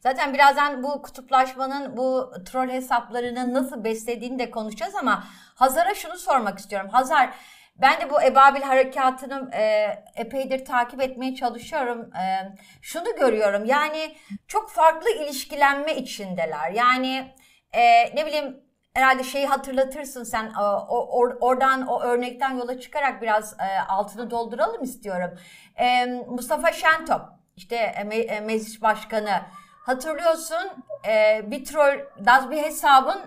Zaten 0.00 0.34
birazdan 0.34 0.82
bu 0.82 1.02
kutuplaşmanın, 1.02 1.96
bu 1.96 2.32
troll 2.46 2.68
hesaplarını 2.68 3.54
nasıl 3.54 3.84
beslediğini 3.84 4.38
de 4.38 4.50
konuşacağız 4.50 4.94
ama 4.94 5.24
Hazar'a 5.54 5.94
şunu 5.94 6.16
sormak 6.16 6.58
istiyorum. 6.58 6.90
Hazar, 6.90 7.34
ben 7.76 8.00
de 8.00 8.10
bu 8.10 8.22
Ebabil 8.22 8.62
harekatını 8.62 9.50
e, 9.54 9.86
epeydir 10.16 10.64
takip 10.64 11.00
etmeye 11.00 11.34
çalışıyorum. 11.34 12.14
E, 12.14 12.52
şunu 12.82 13.16
görüyorum 13.16 13.64
yani 13.64 14.16
çok 14.48 14.70
farklı 14.70 15.10
ilişkilenme 15.10 15.96
içindeler. 15.96 16.70
Yani 16.70 17.34
e, 17.72 18.04
ne 18.16 18.26
bileyim 18.26 18.60
herhalde 18.94 19.24
şeyi 19.24 19.46
hatırlatırsın 19.46 20.24
sen 20.24 20.52
o, 20.60 21.06
or, 21.18 21.36
oradan 21.40 21.86
o 21.86 22.00
örnekten 22.00 22.50
yola 22.50 22.80
çıkarak 22.80 23.22
biraz 23.22 23.60
e, 23.60 23.80
altını 23.88 24.30
dolduralım 24.30 24.82
istiyorum. 24.82 25.38
E, 25.76 26.06
Mustafa 26.06 26.72
Şentop 26.72 27.22
işte 27.56 27.76
e, 27.76 28.04
me, 28.04 28.16
e, 28.16 28.40
meclis 28.40 28.82
başkanı 28.82 29.42
hatırlıyorsun 29.86 30.84
e, 31.08 31.42
bir 31.50 31.64
troll 31.64 32.00
das 32.26 32.50
bir 32.50 32.62
hesabın 32.62 33.20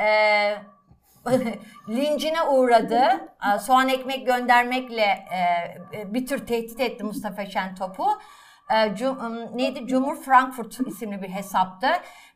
e, 0.00 0.56
lincine 1.88 2.42
uğradı. 2.42 3.02
Soğan 3.60 3.88
ekmek 3.88 4.26
göndermekle 4.26 5.02
e, 5.92 6.14
bir 6.14 6.26
tür 6.26 6.46
tehdit 6.46 6.80
etti 6.80 7.04
Mustafa 7.04 7.46
Şentop'u. 7.46 8.06
E, 8.70 8.94
cum, 8.96 9.58
neydi? 9.58 9.86
Cumhur 9.86 10.22
Frankfurt 10.22 10.88
isimli 10.88 11.22
bir 11.22 11.28
hesaptı. 11.28 11.86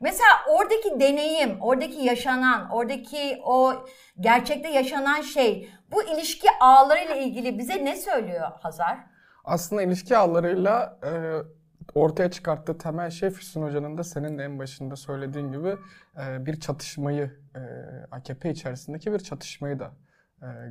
Mesela 0.01 0.31
oradaki 0.49 1.01
deneyim, 1.01 1.61
oradaki 1.61 2.05
yaşanan, 2.05 2.70
oradaki 2.70 3.40
o 3.44 3.87
gerçekte 4.20 4.68
yaşanan 4.68 5.20
şey 5.20 5.70
bu 5.92 6.03
ilişki 6.03 6.49
ağlarıyla 6.61 7.14
ilgili 7.14 7.59
bize 7.59 7.85
ne 7.85 7.97
söylüyor 7.97 8.53
Hazar? 8.62 9.13
Aslında 9.44 9.83
ilişki 9.83 10.16
ağlarıyla 10.16 10.98
e, 11.04 11.11
ortaya 11.94 12.30
çıkarttığı 12.30 12.78
temel 12.78 13.11
şey 13.11 13.30
Füsun 13.30 13.62
Hoca'nın 13.62 13.98
da 13.98 14.04
senin 14.04 14.38
de 14.38 14.44
en 14.44 14.59
başında 14.59 14.96
söylediğin 14.96 15.52
gibi 15.52 15.76
e, 16.20 16.46
bir 16.46 16.61
çatışmayı, 16.61 17.30
e, 17.57 17.61
AKP 18.11 18.50
içerisindeki 18.50 19.12
bir 19.12 19.18
çatışmayı 19.18 19.78
da 19.78 19.90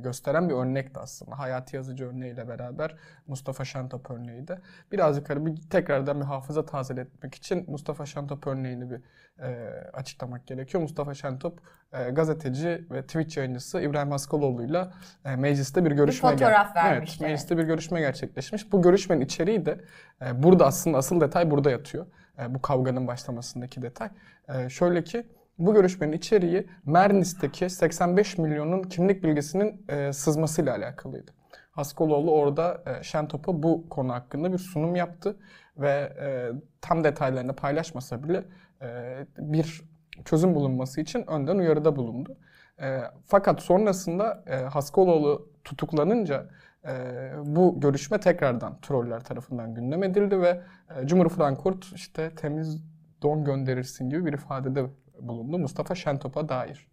gösteren 0.02 0.48
bir 0.48 0.54
örnekti 0.54 1.00
aslında. 1.00 1.38
Hayati 1.38 1.76
Yazıcı 1.76 2.08
örneğiyle 2.08 2.48
beraber 2.48 2.96
Mustafa 3.26 3.64
Şentop 3.64 4.10
örneği 4.10 4.48
de. 4.48 4.60
Birazcık 4.92 5.30
hani 5.30 5.46
bir 5.46 5.70
tekrardan 5.70 6.20
bir 6.20 6.24
hafıza 6.24 6.66
tazeletmek 6.66 7.34
için 7.34 7.70
Mustafa 7.70 8.06
Şentop 8.06 8.46
örneğini 8.46 8.90
bir 8.90 9.00
e, 9.38 9.70
açıklamak 9.92 10.46
gerekiyor. 10.46 10.82
Mustafa 10.82 11.14
Şentop 11.14 11.60
e, 11.92 12.10
gazeteci 12.10 12.86
ve 12.90 13.02
Twitch 13.02 13.36
yayıncısı 13.36 13.80
İbrahim 13.80 14.10
Haskaloğlu'yla 14.10 14.92
e, 15.24 15.36
mecliste 15.36 15.84
bir 15.84 15.90
görüşme 15.90 16.32
bir 16.32 16.34
fotoğraf 16.34 16.76
vermiş. 16.76 17.10
Evet, 17.10 17.20
mecliste 17.20 17.58
bir 17.58 17.64
görüşme 17.64 18.00
gerçekleşmiş. 18.00 18.72
Bu 18.72 18.82
görüşmenin 18.82 19.20
içeriği 19.20 19.66
de 19.66 19.80
e, 20.22 20.42
burada 20.42 20.66
aslında 20.66 20.98
asıl 20.98 21.20
detay 21.20 21.50
burada 21.50 21.70
yatıyor. 21.70 22.06
E, 22.38 22.54
bu 22.54 22.62
kavganın 22.62 23.06
başlamasındaki 23.06 23.82
detay. 23.82 24.10
E, 24.48 24.68
şöyle 24.68 25.04
ki 25.04 25.26
bu 25.58 25.74
görüşmenin 25.74 26.12
içeriği 26.12 26.66
Mernis'teki 26.86 27.70
85 27.70 28.38
milyonun 28.38 28.82
kimlik 28.82 29.22
bilgisinin 29.24 29.86
e, 29.88 30.12
sızmasıyla 30.12 30.74
alakalıydı. 30.74 31.30
Haskoloğlu 31.70 32.32
orada 32.32 32.82
e, 32.86 33.02
Şentop'a 33.02 33.62
bu 33.62 33.88
konu 33.88 34.12
hakkında 34.12 34.52
bir 34.52 34.58
sunum 34.58 34.96
yaptı 34.96 35.36
ve 35.76 36.12
e, 36.20 36.52
tam 36.80 37.04
detaylarını 37.04 37.56
paylaşmasa 37.56 38.22
bile 38.22 38.44
e, 38.82 39.16
bir 39.38 39.82
çözüm 40.24 40.54
bulunması 40.54 41.00
için 41.00 41.30
önden 41.30 41.56
uyarıda 41.56 41.96
bulundu. 41.96 42.36
E, 42.80 43.00
fakat 43.26 43.62
sonrasında 43.62 44.44
e, 44.46 44.56
Haskoloğlu 44.56 45.48
tutuklanınca 45.64 46.46
e, 46.84 46.92
bu 47.44 47.80
görüşme 47.80 48.20
tekrardan 48.20 48.80
troller 48.80 49.20
tarafından 49.20 49.74
gündem 49.74 50.02
edildi 50.02 50.40
ve 50.40 50.60
e, 50.96 51.06
Cumhur 51.06 51.28
Frankfurt 51.28 51.92
işte 51.94 52.30
temiz 52.30 52.84
don 53.22 53.44
gönderirsin 53.44 54.10
gibi 54.10 54.26
bir 54.26 54.32
ifadede 54.32 54.86
bulundu 55.20 55.58
Mustafa 55.58 55.94
Şentop'a 55.94 56.48
dair. 56.48 56.88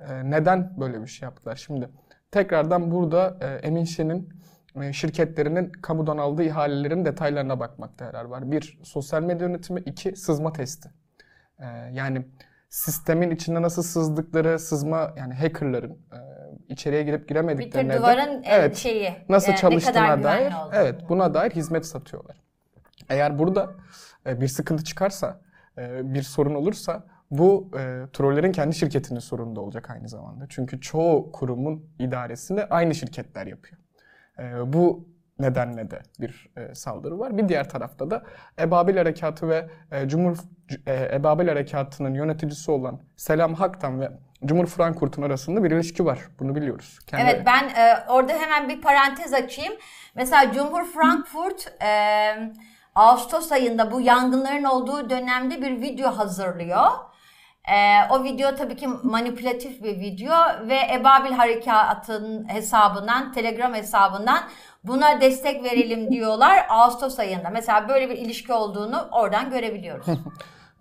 E, 0.00 0.30
neden 0.30 0.80
böyle 0.80 1.02
bir 1.02 1.06
şey 1.06 1.26
yaptılar? 1.26 1.56
Şimdi 1.56 1.88
tekrardan 2.30 2.90
burada 2.90 3.36
e, 3.40 3.46
Emin 3.46 3.84
Şen'in 3.84 4.28
e, 4.82 4.92
şirketlerinin 4.92 5.72
kamudan 5.72 6.18
aldığı 6.18 6.42
ihalelerin 6.42 7.04
detaylarına 7.04 7.60
bakmakta 7.60 8.04
yarar 8.04 8.24
var. 8.24 8.52
Bir, 8.52 8.78
sosyal 8.82 9.22
medya 9.22 9.46
yönetimi. 9.46 9.80
iki 9.80 10.16
sızma 10.16 10.52
testi. 10.52 10.90
E, 11.58 11.66
yani 11.92 12.26
sistemin 12.68 13.30
içinde 13.30 13.62
nasıl 13.62 13.82
sızdıkları, 13.82 14.58
sızma 14.58 15.14
yani 15.16 15.34
hackerların 15.34 15.90
e, 15.90 16.18
içeriye 16.68 17.02
girip 17.02 17.28
giremediklerine 17.28 17.92
bir 17.92 17.98
duvarın 17.98 18.42
de, 18.42 18.46
evet, 18.50 18.76
şeyi 18.76 19.14
nasıl 19.28 19.52
e, 19.52 19.56
çalıştığına 19.56 20.22
dair 20.22 20.52
evet 20.72 21.00
buna 21.08 21.34
dair 21.34 21.50
hizmet 21.50 21.86
satıyorlar. 21.86 22.36
Eğer 23.08 23.38
burada 23.38 23.70
e, 24.26 24.40
bir 24.40 24.48
sıkıntı 24.48 24.84
çıkarsa, 24.84 25.40
e, 25.78 26.14
bir 26.14 26.22
sorun 26.22 26.54
olursa 26.54 27.04
Bu 27.32 27.70
e, 27.78 28.06
trollerin 28.12 28.52
kendi 28.52 28.74
şirketinin 28.74 29.20
sorununda 29.20 29.60
olacak 29.60 29.90
aynı 29.90 30.08
zamanda. 30.08 30.44
Çünkü 30.48 30.80
çoğu 30.80 31.32
kurumun 31.32 31.86
idaresini 31.98 32.64
aynı 32.64 32.94
şirketler 32.94 33.46
yapıyor. 33.46 33.80
E, 34.38 34.72
bu 34.72 35.08
nedenle 35.38 35.90
de 35.90 36.02
bir 36.20 36.50
e, 36.56 36.74
saldırı 36.74 37.18
var. 37.18 37.36
Bir 37.38 37.48
diğer 37.48 37.68
tarafta 37.68 38.10
da 38.10 38.22
Ebabil 38.58 38.96
Harekatı 38.96 39.48
ve 39.48 39.68
e, 39.90 40.08
Cumhur 40.08 40.36
e, 40.86 41.08
Ebabil 41.14 41.48
Harekatı'nın 41.48 42.14
yöneticisi 42.14 42.70
olan 42.70 43.00
Selam 43.16 43.54
Hak'tan 43.54 44.00
ve 44.00 44.10
Cumhur 44.44 44.66
Frankfurt'un 44.66 45.22
arasında 45.22 45.64
bir 45.64 45.70
ilişki 45.70 46.04
var. 46.04 46.18
Bunu 46.40 46.54
biliyoruz. 46.54 46.98
Kendi... 47.06 47.22
Evet 47.22 47.42
ben 47.46 47.68
e, 47.68 48.04
orada 48.08 48.32
hemen 48.32 48.68
bir 48.68 48.80
parantez 48.80 49.34
açayım. 49.34 49.72
Mesela 50.14 50.52
Cumhur 50.52 50.84
Frankfurt 50.84 51.82
e, 51.82 51.92
Ağustos 52.94 53.52
ayında 53.52 53.92
bu 53.92 54.00
yangınların 54.00 54.64
olduğu 54.64 55.10
dönemde 55.10 55.62
bir 55.62 55.80
video 55.80 56.10
hazırlıyor. 56.10 56.86
Ee, 57.68 58.08
o 58.10 58.24
video 58.24 58.54
tabii 58.54 58.76
ki 58.76 58.88
manipülatif 59.02 59.82
bir 59.82 60.00
video 60.00 60.32
ve 60.68 60.78
Ebabil 60.94 61.32
Harekatı'nın 61.32 62.48
hesabından, 62.48 63.32
Telegram 63.32 63.74
hesabından 63.74 64.38
buna 64.84 65.20
destek 65.20 65.64
verelim 65.64 66.10
diyorlar 66.10 66.66
Ağustos 66.68 67.18
ayında. 67.18 67.50
Mesela 67.50 67.88
böyle 67.88 68.10
bir 68.10 68.16
ilişki 68.16 68.52
olduğunu 68.52 69.08
oradan 69.12 69.50
görebiliyoruz. 69.50 70.06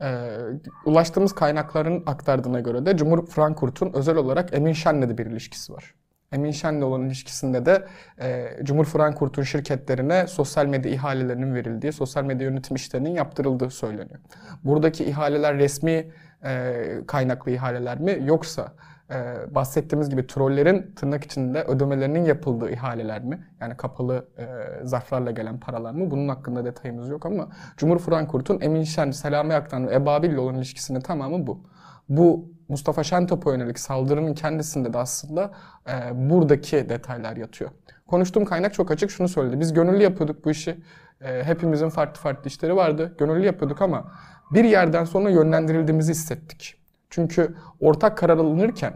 Ee, 0.04 0.38
ulaştığımız 0.86 1.34
kaynakların 1.34 2.04
aktardığına 2.06 2.60
göre 2.60 2.86
de 2.86 2.98
Cumhur 2.98 3.28
Frankfurt'un 3.28 3.94
özel 3.94 4.16
olarak 4.16 4.54
Emin 4.54 4.74
Şen'le 4.74 5.02
de 5.02 5.18
bir 5.18 5.26
ilişkisi 5.26 5.74
var. 5.74 5.94
Emin 6.32 6.52
Şen'le 6.52 6.82
olan 6.82 7.02
ilişkisinde 7.02 7.66
de 7.66 7.88
e, 8.22 8.50
Cumhur 8.64 8.86
Frankfurt'un 8.86 9.44
şirketlerine 9.44 10.28
sosyal 10.28 10.66
medya 10.66 10.92
ihalelerinin 10.92 11.56
verildiği, 11.56 11.94
sosyal 11.94 12.24
medya 12.24 12.48
yönetim 12.48 12.76
işlerinin 12.76 13.10
yaptırıldığı 13.10 13.70
söyleniyor. 13.70 14.20
Buradaki 14.64 15.04
ihaleler 15.04 15.58
resmi 15.58 16.12
e, 16.46 16.86
kaynaklı 17.08 17.52
ihaleler 17.52 18.00
mi 18.00 18.20
yoksa 18.26 18.74
e, 19.12 19.36
bahsettiğimiz 19.56 20.10
gibi 20.10 20.28
trollerin 20.28 20.92
tırnak 20.96 21.24
içinde 21.24 21.64
ödemelerinin 21.64 22.26
yapıldığı 22.26 22.70
ihaleler 22.72 23.24
mi? 23.24 23.48
Yani 23.62 23.78
kapalı 23.78 24.28
e, 24.38 24.46
zarflarla 24.86 25.32
gelen 25.32 25.60
paralar 25.60 25.92
mı? 25.92 26.12
Bunun 26.12 26.28
hakkında 26.28 26.66
detayımız 26.66 27.10
yok 27.10 27.26
ama 27.26 27.48
Cumhur 27.78 28.00
Frankfurt'un 28.00 28.62
Emin 28.62 28.84
Şen, 28.84 29.12
Selami 29.12 29.54
Aktan 29.54 29.88
ve 29.88 29.94
Ebabil 29.94 30.30
ile 30.30 30.40
olan 30.40 30.56
ilişkisinin 30.56 31.02
tamamı 31.02 31.48
bu. 31.48 31.64
Bu 32.10 32.52
Mustafa 32.68 33.04
Şentop'a 33.04 33.52
yönelik 33.52 33.80
saldırının 33.80 34.34
kendisinde 34.34 34.94
de 34.94 34.98
aslında 34.98 35.52
e, 35.90 36.30
buradaki 36.30 36.90
detaylar 36.90 37.38
yatıyor. 37.38 37.72
Konuştuğum 38.08 38.46
kaynak 38.46 38.74
çok 38.74 38.92
açık 38.92 39.12
şunu 39.12 39.28
söyledi. 39.28 39.60
Biz 39.60 39.74
gönüllü 39.74 40.04
yapıyorduk 40.04 40.46
bu 40.46 40.52
işi. 40.52 40.84
E, 41.22 41.44
hepimizin 41.44 41.90
farklı 41.90 42.22
farklı 42.22 42.48
işleri 42.48 42.76
vardı. 42.76 43.16
Gönüllü 43.18 43.46
yapıyorduk 43.46 43.82
ama 43.82 44.12
bir 44.54 44.64
yerden 44.64 45.04
sonra 45.04 45.30
yönlendirildiğimizi 45.30 46.12
hissettik. 46.12 46.76
Çünkü 47.10 47.56
ortak 47.80 48.18
karar 48.18 48.38
alınırken 48.38 48.94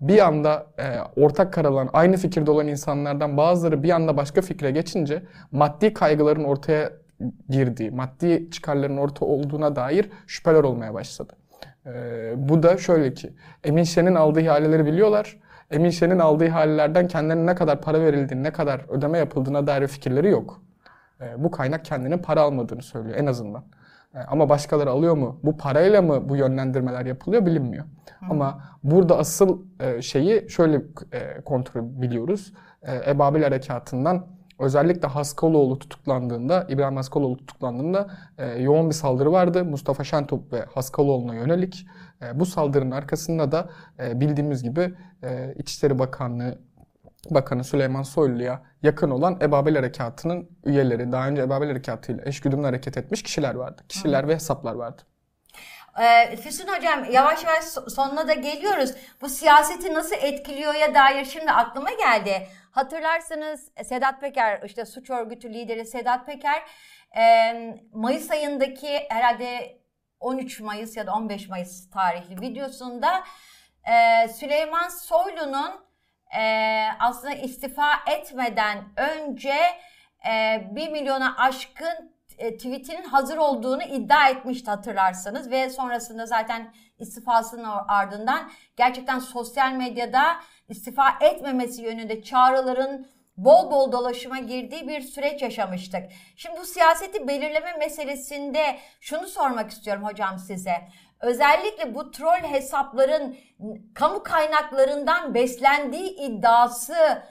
bir 0.00 0.26
anda 0.26 0.66
e, 0.78 0.98
ortak 1.22 1.52
karar 1.52 1.68
alan, 1.68 1.90
aynı 1.92 2.16
fikirde 2.16 2.50
olan 2.50 2.68
insanlardan 2.68 3.36
bazıları 3.36 3.82
bir 3.82 3.90
anda 3.90 4.16
başka 4.16 4.42
fikre 4.42 4.70
geçince 4.70 5.22
maddi 5.52 5.94
kaygıların 5.94 6.44
ortaya 6.44 6.92
girdiği, 7.48 7.90
maddi 7.90 8.50
çıkarların 8.50 8.96
orta 8.96 9.24
olduğuna 9.24 9.76
dair 9.76 10.10
şüpheler 10.26 10.64
olmaya 10.64 10.94
başladı. 10.94 11.32
E, 11.86 11.90
bu 12.36 12.62
da 12.62 12.76
şöyle 12.76 13.14
ki, 13.14 13.32
Emin 13.64 13.82
Şen'in 13.82 14.14
aldığı 14.14 14.40
ihaleleri 14.40 14.86
biliyorlar. 14.86 15.40
Emin 15.70 15.90
Şen'in 15.90 16.18
aldığı 16.18 16.44
ihalelerden 16.44 17.08
kendilerine 17.08 17.46
ne 17.46 17.54
kadar 17.54 17.80
para 17.80 18.00
verildiğini, 18.00 18.42
ne 18.42 18.50
kadar 18.50 18.80
ödeme 18.88 19.18
yapıldığına 19.18 19.66
dair 19.66 19.86
fikirleri 19.86 20.30
yok. 20.30 20.62
E, 21.20 21.44
bu 21.44 21.50
kaynak 21.50 21.84
kendine 21.84 22.16
para 22.16 22.40
almadığını 22.40 22.82
söylüyor 22.82 23.16
en 23.18 23.26
azından. 23.26 23.64
E, 24.16 24.20
ama 24.20 24.48
başkaları 24.48 24.90
alıyor 24.90 25.16
mu? 25.16 25.40
Bu 25.42 25.56
parayla 25.56 26.02
mı 26.02 26.28
bu 26.28 26.36
yönlendirmeler 26.36 27.06
yapılıyor 27.06 27.46
bilinmiyor. 27.46 27.84
Hı. 27.84 28.26
Ama 28.30 28.60
burada 28.84 29.18
asıl 29.18 29.62
e, 29.80 30.02
şeyi 30.02 30.50
şöyle 30.50 30.76
e, 31.12 31.40
kontrol 31.44 31.82
biliyoruz. 31.82 32.52
Ebabil 33.06 33.42
Harekatı'ndan 33.42 34.26
özellikle 34.58 35.08
Haskaloğlu 35.08 35.78
tutuklandığında, 35.78 36.66
İbrahim 36.68 36.96
Haskaloğlu 36.96 37.36
tutuklandığında 37.36 38.06
yoğun 38.58 38.88
bir 38.88 38.94
saldırı 38.94 39.32
vardı. 39.32 39.64
Mustafa 39.64 40.04
Şentop 40.04 40.52
ve 40.52 40.64
Haskaloğlu'na 40.74 41.34
yönelik. 41.34 41.86
Bu 42.34 42.46
saldırının 42.46 42.90
arkasında 42.90 43.52
da 43.52 43.68
bildiğimiz 43.98 44.62
gibi 44.62 44.94
İçişleri 45.56 45.98
Bakanlığı 45.98 46.58
Bakanı 47.30 47.64
Süleyman 47.64 48.02
Soylu'ya 48.02 48.62
yakın 48.82 49.10
olan 49.10 49.38
Ebabil 49.42 49.76
Harekatı'nın 49.76 50.50
üyeleri, 50.64 51.12
daha 51.12 51.28
önce 51.28 51.42
Ebabil 51.42 51.68
Harekatı 51.68 52.12
ile 52.12 52.22
eşgüdümlü 52.24 52.66
hareket 52.66 52.96
etmiş 52.96 53.22
kişiler 53.22 53.54
vardı. 53.54 53.82
Kişiler 53.88 54.24
Hı. 54.24 54.28
ve 54.28 54.34
hesaplar 54.34 54.74
vardı. 54.74 55.02
Ee, 56.00 56.36
Füsun 56.36 56.68
Hocam 56.68 57.04
yavaş 57.04 57.44
yavaş 57.44 57.64
sonuna 57.64 58.28
da 58.28 58.34
geliyoruz. 58.34 58.92
Bu 59.20 59.28
siyaseti 59.28 59.94
nasıl 59.94 60.16
etkiliyorya 60.16 60.94
dair 60.94 61.24
şimdi 61.24 61.50
aklıma 61.50 61.90
geldi. 61.90 62.48
Hatırlarsanız 62.70 63.70
Sedat 63.84 64.20
Peker, 64.20 64.62
işte 64.64 64.84
suç 64.84 65.10
örgütü 65.10 65.54
lideri 65.54 65.84
Sedat 65.84 66.26
Peker, 66.26 66.62
Mayıs 67.92 68.30
ayındaki 68.30 69.06
herhalde 69.08 69.78
13 70.20 70.60
Mayıs 70.60 70.96
ya 70.96 71.06
da 71.06 71.12
15 71.12 71.48
Mayıs 71.48 71.90
tarihli 71.90 72.40
videosunda 72.40 73.24
Süleyman 74.32 74.88
Soylu'nun 74.88 75.85
e, 76.38 76.84
aslında 77.00 77.34
istifa 77.34 77.90
etmeden 78.06 78.78
önce 78.96 79.54
e, 80.28 80.62
1 80.70 80.88
milyona 80.88 81.36
aşkın 81.36 82.16
e, 82.38 82.56
tweetinin 82.56 83.04
hazır 83.04 83.36
olduğunu 83.36 83.82
iddia 83.82 84.28
etmişti 84.28 84.70
hatırlarsanız 84.70 85.50
ve 85.50 85.70
sonrasında 85.70 86.26
zaten 86.26 86.74
istifasının 86.98 87.68
ardından 87.88 88.50
gerçekten 88.76 89.18
sosyal 89.18 89.72
medyada 89.72 90.36
istifa 90.68 91.18
etmemesi 91.20 91.82
yönünde 91.82 92.22
çağrıların 92.22 93.06
bol 93.36 93.70
bol 93.70 93.92
dolaşıma 93.92 94.38
girdiği 94.38 94.88
bir 94.88 95.00
süreç 95.00 95.42
yaşamıştık. 95.42 96.02
Şimdi 96.36 96.60
bu 96.60 96.64
siyaseti 96.64 97.28
belirleme 97.28 97.72
meselesinde 97.72 98.78
şunu 99.00 99.26
sormak 99.26 99.70
istiyorum 99.70 100.04
hocam 100.04 100.38
size. 100.38 100.88
Özellikle 101.20 101.94
bu 101.94 102.10
troll 102.10 102.42
hesapların 102.42 103.36
kamu 103.94 104.22
kaynaklarından 104.22 105.34
beslendiği 105.34 106.10
iddiası 106.10 107.22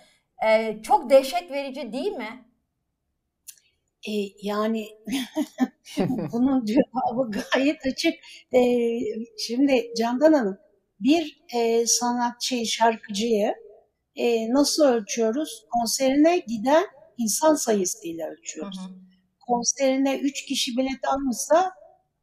e, 0.48 0.82
çok 0.84 1.10
dehşet 1.10 1.52
verici 1.52 1.93
değil 1.93 2.12
mi? 2.12 2.45
E, 4.08 4.12
yani 4.41 4.88
bunun 6.32 6.65
cevabı 6.65 7.32
gayet 7.32 7.86
açık. 7.86 8.13
E, 8.54 8.60
şimdi 9.38 9.93
Candan 9.98 10.34
Hanım 10.34 10.58
bir 11.00 11.43
e, 11.56 11.86
sanatçı, 11.86 12.65
şarkıcıyı 12.65 13.54
e, 14.15 14.54
nasıl 14.54 14.84
ölçüyoruz? 14.86 15.65
Konserine 15.71 16.38
giden 16.38 16.86
insan 17.17 17.56
sayısıyla 17.56 18.28
ölçüyoruz. 18.28 18.80
Hı 18.80 18.93
hı. 18.93 18.98
Konserine 19.48 20.17
üç 20.19 20.45
kişi 20.45 20.78
bilet 20.78 21.08
almışsa 21.08 21.71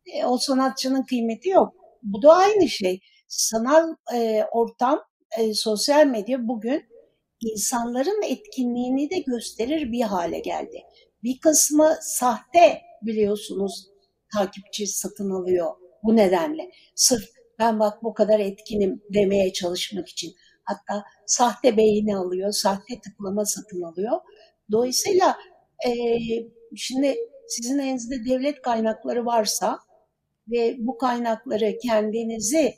e, 0.06 0.24
o 0.24 0.38
sanatçının 0.38 1.02
kıymeti 1.02 1.48
yok. 1.48 1.74
Bu 2.02 2.22
da 2.22 2.32
aynı 2.32 2.68
şey. 2.68 3.00
Sanal 3.28 3.94
e, 4.14 4.44
ortam, 4.52 5.02
e, 5.38 5.54
sosyal 5.54 6.06
medya 6.06 6.48
bugün 6.48 6.84
insanların 7.40 8.22
etkinliğini 8.22 9.10
de 9.10 9.18
gösterir 9.18 9.92
bir 9.92 10.02
hale 10.02 10.38
geldi. 10.38 10.82
Bir 11.22 11.40
kısmı 11.40 11.96
sahte 12.00 12.82
biliyorsunuz 13.02 13.86
takipçi 14.36 14.86
satın 14.86 15.30
alıyor 15.30 15.70
bu 16.02 16.16
nedenle. 16.16 16.70
Sırf 16.94 17.24
ben 17.58 17.80
bak 17.80 18.02
bu 18.02 18.14
kadar 18.14 18.40
etkinim 18.40 19.02
demeye 19.14 19.52
çalışmak 19.52 20.08
için. 20.08 20.34
Hatta 20.64 21.04
sahte 21.26 21.76
beğeni 21.76 22.16
alıyor, 22.16 22.52
sahte 22.52 23.00
tıklama 23.00 23.44
satın 23.44 23.82
alıyor. 23.82 24.20
Dolayısıyla 24.72 25.36
e, 25.86 25.90
şimdi 26.76 27.16
sizin 27.48 27.78
elinizde 27.78 28.24
devlet 28.30 28.62
kaynakları 28.62 29.26
varsa 29.26 29.78
ve 30.50 30.76
bu 30.78 30.98
kaynakları 30.98 31.78
kendinizi 31.82 32.74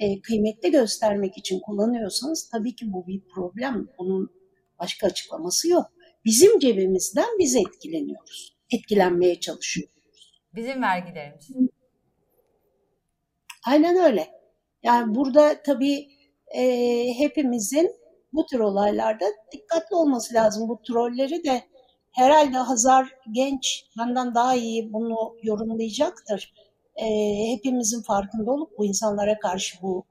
e, 0.00 0.20
kıymetli 0.20 0.70
göstermek 0.70 1.38
için 1.38 1.60
kullanıyorsanız 1.60 2.48
tabii 2.48 2.74
ki 2.74 2.92
bu 2.92 3.06
bir 3.06 3.22
problem. 3.34 3.88
Bunun 3.98 4.30
başka 4.78 5.06
açıklaması 5.06 5.68
yok. 5.68 5.86
Bizim 6.24 6.58
cebimizden 6.58 7.38
biz 7.38 7.56
etkileniyoruz. 7.56 8.56
Etkilenmeye 8.72 9.40
çalışıyoruz. 9.40 9.94
Bizim 10.54 10.82
vergilerimiz. 10.82 11.50
Aynen 13.66 13.96
öyle. 13.96 14.28
Yani 14.82 15.14
burada 15.14 15.62
tabii 15.62 16.08
e, 16.56 16.64
hepimizin 17.18 17.90
bu 18.32 18.46
tür 18.46 18.58
olaylarda 18.58 19.24
dikkatli 19.52 19.96
olması 19.96 20.34
lazım. 20.34 20.68
Bu 20.68 20.82
trolleri 20.82 21.44
de 21.44 21.62
herhalde 22.12 22.58
Hazar 22.58 23.14
genç 23.30 23.84
benden 23.98 24.34
daha 24.34 24.54
iyi 24.54 24.92
bunu 24.92 25.36
yorumlayacaktır 25.42 26.54
e, 27.00 27.06
hepimizin 27.52 28.02
farkında 28.02 28.50
olup 28.50 28.78
bu 28.78 28.84
insanlara 28.84 29.38
karşı 29.38 29.82
bu 29.82 30.06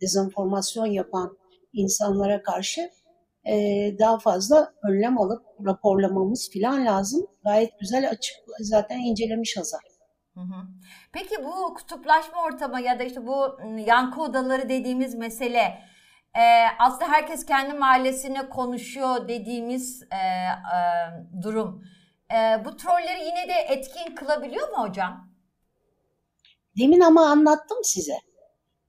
dezenformasyon 0.00 0.86
yapan 0.86 1.38
insanlara 1.72 2.42
karşı 2.42 2.90
e, 3.44 3.54
daha 3.98 4.18
fazla 4.18 4.72
önlem 4.82 5.18
alıp 5.18 5.42
raporlamamız 5.66 6.50
falan 6.54 6.86
lazım. 6.86 7.26
Gayet 7.44 7.80
güzel 7.80 8.10
açık 8.10 8.36
zaten 8.60 8.98
incelemiş 8.98 9.56
Hazar. 9.56 9.80
Peki 11.12 11.44
bu 11.44 11.74
kutuplaşma 11.74 12.42
ortamı 12.44 12.80
ya 12.80 12.98
da 12.98 13.02
işte 13.02 13.26
bu 13.26 13.58
yankı 13.86 14.22
odaları 14.22 14.68
dediğimiz 14.68 15.14
mesele 15.14 15.78
e, 16.34 16.42
aslında 16.78 17.12
herkes 17.12 17.46
kendi 17.46 17.74
mahallesine 17.74 18.48
konuşuyor 18.48 19.28
dediğimiz 19.28 20.02
e, 20.02 20.16
e, 20.16 20.82
durum. 21.42 21.84
E, 22.34 22.64
bu 22.64 22.76
trolleri 22.76 23.24
yine 23.24 23.48
de 23.48 23.52
etkin 23.68 24.14
kılabiliyor 24.14 24.68
mu 24.68 24.88
hocam? 24.88 25.29
Demin 26.78 27.00
ama 27.00 27.26
anlattım 27.26 27.78
size. 27.82 28.16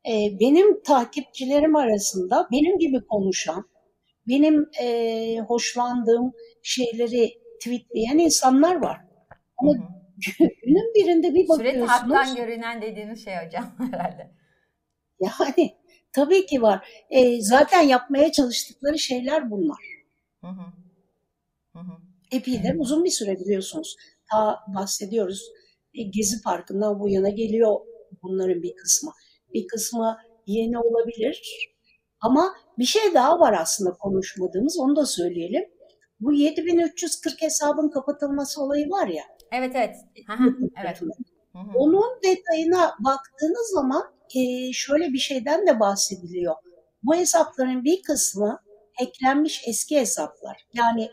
E, 0.07 0.39
benim 0.39 0.83
takipçilerim 0.83 1.75
arasında 1.75 2.47
benim 2.51 2.79
gibi 2.79 3.05
konuşan, 3.05 3.69
benim 4.27 4.69
e, 4.81 5.39
hoşlandığım 5.47 6.33
şeyleri 6.63 7.41
tweetleyen 7.59 8.17
insanlar 8.17 8.75
var. 8.75 8.97
Ama 9.57 9.71
hı 9.71 9.77
hı. 9.77 10.49
günün 10.63 10.93
birinde 10.95 11.33
bir 11.33 11.47
bakıyorsunuz. 11.49 11.57
Sürekli 11.57 11.85
haktan 11.85 12.35
görünen 12.35 12.81
dediğiniz 12.81 13.23
şey 13.23 13.33
hocam 13.45 13.75
herhalde. 13.91 14.31
Yani 15.19 15.75
tabii 16.13 16.45
ki 16.45 16.61
var. 16.61 16.87
E, 17.09 17.41
zaten 17.41 17.81
yapmaya 17.81 18.31
çalıştıkları 18.31 18.99
şeyler 18.99 19.51
bunlar. 19.51 19.83
Hı 20.41 20.47
hı. 20.47 20.65
Hı 21.73 21.79
hı. 21.79 21.97
Epeyden 22.31 22.79
uzun 22.79 23.03
bir 23.03 23.09
süre 23.09 23.39
biliyorsunuz. 23.39 23.95
Ta 24.31 24.59
bahsediyoruz. 24.67 25.51
Gezi 25.93 26.41
Parkı'ndan 26.41 26.99
bu 26.99 27.09
yana 27.09 27.29
geliyor 27.29 27.79
bunların 28.23 28.63
bir 28.63 28.75
kısmı. 28.75 29.11
Bir 29.53 29.67
kısmı 29.67 30.17
yeni 30.45 30.79
olabilir. 30.79 31.41
Ama 32.21 32.53
bir 32.77 32.85
şey 32.85 33.13
daha 33.13 33.39
var 33.39 33.55
aslında 33.61 33.93
konuşmadığımız 33.93 34.79
onu 34.79 34.95
da 34.95 35.05
söyleyelim. 35.05 35.63
Bu 36.19 36.33
7340 36.33 37.41
hesabın 37.41 37.89
kapatılması 37.89 38.63
olayı 38.63 38.89
var 38.89 39.07
ya. 39.07 39.23
Evet 39.51 39.71
evet. 39.75 39.95
evet. 40.83 41.01
Onun 41.75 42.19
detayına 42.23 42.95
baktığınız 42.99 43.71
zaman 43.73 44.03
e, 44.35 44.73
şöyle 44.73 45.13
bir 45.13 45.17
şeyden 45.17 45.67
de 45.67 45.79
bahsediliyor. 45.79 46.55
Bu 47.03 47.15
hesapların 47.15 47.83
bir 47.83 48.03
kısmı 48.03 48.59
hacklenmiş 48.99 49.63
eski 49.67 49.99
hesaplar. 49.99 50.67
Yani 50.73 51.09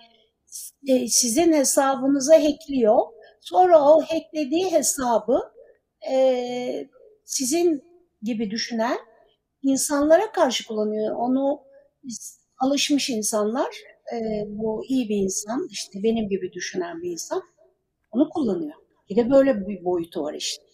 e, 0.88 1.09
sizin 1.09 1.53
hesabınıza 1.53 2.35
hackliyor. 2.35 2.99
Sonra 3.48 3.82
o 3.82 4.02
hacklediği 4.02 4.72
hesabı 4.72 5.52
e, 6.11 6.88
sizin 7.24 7.84
gibi 8.22 8.50
düşünen 8.50 8.98
insanlara 9.62 10.32
karşı 10.32 10.66
kullanıyor. 10.66 11.16
Onu 11.16 11.62
alışmış 12.58 13.11
insanlar, 13.11 13.76
e, 14.12 14.18
bu 14.46 14.84
iyi 14.88 15.08
bir 15.08 15.16
insan, 15.16 15.68
işte 15.70 16.02
benim 16.02 16.28
gibi 16.28 16.52
düşünen 16.52 17.02
bir 17.02 17.11
insan 17.11 17.42
onu 18.11 18.30
kullanıyor. 18.30 18.76
Bir 19.11 19.16
de 19.16 19.30
böyle 19.30 19.68
bir 19.68 19.84
boyutu 19.84 20.22
var 20.22 20.34
işte. 20.34 20.64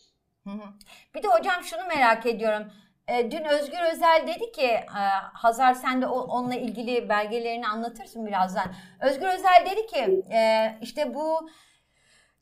Bir 1.14 1.22
de 1.22 1.28
hocam 1.28 1.62
şunu 1.62 1.86
merak 1.88 2.26
ediyorum. 2.26 2.62
E, 3.08 3.30
dün 3.30 3.44
Özgür 3.44 3.92
Özel 3.92 4.24
dedi 4.26 4.52
ki, 4.52 4.66
e, 4.66 5.04
Hazar 5.32 5.74
sen 5.74 6.02
de 6.02 6.06
onunla 6.06 6.54
ilgili 6.54 7.08
belgelerini 7.08 7.68
anlatırsın 7.68 8.26
birazdan. 8.26 8.74
Özgür 9.00 9.26
Özel 9.26 9.66
dedi 9.70 9.86
ki, 9.86 10.22
e, 10.34 10.68
işte 10.82 11.14
bu 11.14 11.48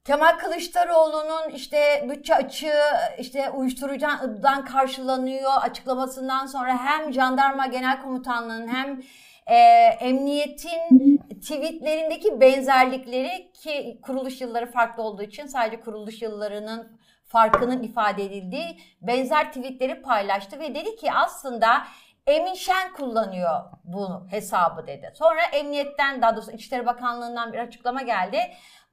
Kemal 0.04 0.38
Kılıçdaroğlu'nun 0.38 1.50
işte 1.54 2.06
bütçe 2.08 2.34
açığı 2.34 2.82
işte 3.18 3.50
uyuşturucudan 3.50 4.64
karşılanıyor 4.64 5.50
açıklamasından 5.60 6.46
sonra 6.46 6.78
hem 6.78 7.12
jandarma 7.12 7.66
genel 7.66 8.02
komutanlığının 8.02 8.68
hem 8.68 9.02
e, 9.46 9.56
emniyetin 10.00 11.18
tweetlerindeki 11.40 12.40
benzerlikleri 12.40 13.52
ki 13.52 14.00
kuruluş 14.02 14.40
yılları 14.40 14.70
farklı 14.72 15.02
olduğu 15.02 15.22
için 15.22 15.46
sadece 15.46 15.80
kuruluş 15.80 16.22
yıllarının 16.22 17.00
farkının 17.26 17.82
ifade 17.82 18.24
edildiği 18.24 18.80
benzer 19.00 19.52
tweetleri 19.52 20.02
paylaştı 20.02 20.58
ve 20.58 20.74
dedi 20.74 20.96
ki 20.96 21.12
aslında 21.12 21.82
Emin 22.26 22.54
Şen 22.54 22.92
kullanıyor 22.92 23.60
bu 23.84 24.26
hesabı 24.30 24.86
dedi. 24.86 25.12
Sonra 25.14 25.42
emniyetten 25.52 26.22
daha 26.22 26.36
doğrusu 26.36 26.52
İçişleri 26.52 26.86
Bakanlığı'ndan 26.86 27.52
bir 27.52 27.58
açıklama 27.58 28.02
geldi. 28.02 28.38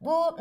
Bu 0.02 0.38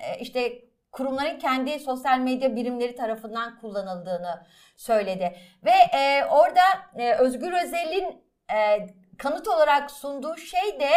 e, 0.00 0.20
işte 0.20 0.70
kurumların 0.92 1.38
kendi 1.38 1.78
sosyal 1.78 2.18
medya 2.18 2.56
birimleri 2.56 2.94
tarafından 2.94 3.58
kullanıldığını 3.60 4.46
söyledi. 4.76 5.36
Ve 5.64 5.98
e, 5.98 6.24
orada 6.24 6.62
e, 6.96 7.14
Özgür 7.14 7.52
Özel'in 7.52 8.24
e, 8.54 8.86
kanıt 9.18 9.48
olarak 9.48 9.90
sunduğu 9.90 10.36
şey 10.36 10.80
de 10.80 10.90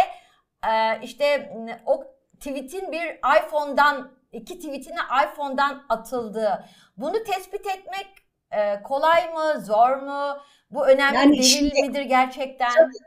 e, 0.70 1.02
işte 1.02 1.54
o 1.86 2.04
tweet'in 2.40 2.92
bir 2.92 3.20
iPhone'dan 3.40 4.12
iki 4.32 4.60
tweet'ine 4.60 5.00
iPhone'dan 5.26 5.86
atıldığı. 5.90 6.66
Bunu 6.98 7.24
tespit 7.24 7.68
etmek 7.68 8.08
e, 8.52 8.84
kolay 8.84 9.34
mı, 9.34 9.62
zor 9.62 9.96
mu? 9.96 10.38
Bu 10.72 10.88
önemli 10.88 11.16
yani 11.16 11.34
delil 11.34 11.44
şimdi, 11.44 11.82
midir 11.82 12.02
gerçekten? 12.02 12.74
Tabii, 12.76 12.98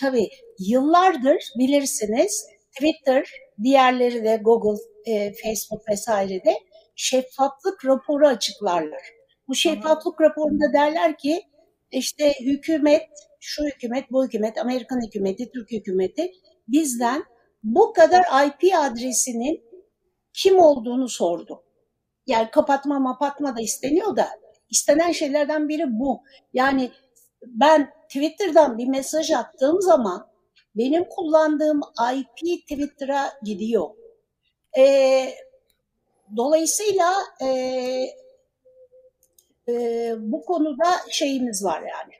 tabii. 0.00 0.28
Yıllardır 0.58 1.52
bilirsiniz 1.58 2.46
Twitter, 2.78 3.30
diğerleri 3.62 4.24
de 4.24 4.36
Google, 4.36 4.82
e, 5.06 5.32
Facebook 5.32 5.88
vesaire 5.88 6.44
de 6.44 6.58
şeffaflık 6.96 7.86
raporu 7.86 8.26
açıklarlar. 8.26 9.02
Bu 9.48 9.54
şeffaflık 9.54 10.20
raporunda 10.20 10.72
derler 10.72 11.18
ki 11.18 11.42
işte 11.90 12.32
hükümet, 12.40 13.08
şu 13.40 13.64
hükümet, 13.64 14.10
bu 14.10 14.26
hükümet, 14.26 14.58
Amerikan 14.58 15.06
hükümeti, 15.06 15.50
Türk 15.50 15.70
hükümeti 15.70 16.32
bizden 16.68 17.24
bu 17.62 17.92
kadar 17.92 18.22
IP 18.46 18.74
adresinin 18.78 19.62
kim 20.32 20.58
olduğunu 20.58 21.08
sordu. 21.08 21.64
Yani 22.26 22.50
kapatma 22.50 22.98
mapatma 22.98 23.56
da 23.56 23.60
isteniyor 23.60 24.16
da 24.16 24.28
istenen 24.70 25.12
şeylerden 25.12 25.68
biri 25.68 25.84
bu. 25.88 26.22
Yani 26.52 26.90
ben 27.46 27.90
Twitter'dan 28.08 28.78
bir 28.78 28.88
mesaj 28.88 29.30
attığım 29.30 29.80
zaman 29.80 30.28
benim 30.78 31.04
kullandığım 31.08 31.80
IP 32.14 32.68
Twitter'a 32.68 33.32
gidiyor. 33.42 33.90
E, 34.78 34.84
dolayısıyla 36.36 37.12
e, 37.42 37.48
e, 39.68 40.14
bu 40.18 40.44
konuda 40.44 40.84
şeyimiz 41.10 41.64
var 41.64 41.80
yani. 41.80 42.14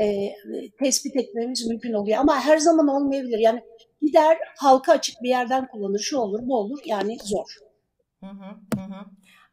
E, 0.00 0.34
tespit 0.78 1.16
etmemiz 1.16 1.66
mümkün 1.66 1.92
oluyor 1.92 2.18
ama 2.18 2.40
her 2.40 2.58
zaman 2.58 2.88
olmayabilir. 2.88 3.38
Yani 3.38 3.62
gider 4.02 4.38
halka 4.56 4.92
açık 4.92 5.22
bir 5.22 5.28
yerden 5.28 5.66
kullanır, 5.66 5.98
şu 5.98 6.18
olur, 6.18 6.38
bu 6.42 6.56
olur 6.56 6.78
yani 6.84 7.18
zor. 7.24 7.58
Hı 8.20 8.26
hı, 8.26 8.80
hı. 8.80 9.04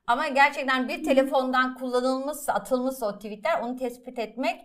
Ama 0.08 0.28
gerçekten 0.28 0.88
bir 0.88 1.04
telefondan 1.04 1.78
kullanılmışsa, 1.78 2.54
atılmışsa 2.54 3.08
o 3.08 3.16
tweetler 3.16 3.62
onu 3.62 3.76
tespit 3.76 4.20
etmek 4.20 4.62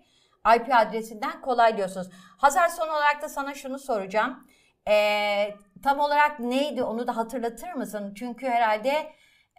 IP 0.56 0.74
adresinden 0.74 1.40
kolay 1.40 1.76
diyorsunuz. 1.76 2.08
Hazar 2.38 2.68
son 2.68 2.88
olarak 2.88 3.22
da 3.22 3.28
sana 3.28 3.54
şunu 3.54 3.78
soracağım. 3.78 4.46
Ee, 4.88 5.54
tam 5.82 6.00
olarak 6.00 6.40
neydi 6.40 6.82
onu 6.82 7.06
da 7.06 7.16
hatırlatır 7.16 7.72
mısın? 7.72 8.14
Çünkü 8.14 8.46
herhalde 8.46 9.12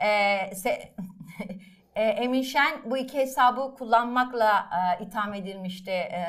e, 0.04 0.56
se, 0.56 0.69
e, 1.95 2.04
Emin 2.04 2.41
Şen 2.41 2.82
bu 2.86 2.97
iki 2.97 3.17
hesabı 3.17 3.76
kullanmakla 3.76 4.69
e, 5.00 5.04
itham 5.04 5.34
edilmişti 5.34 5.91
e, 5.91 6.26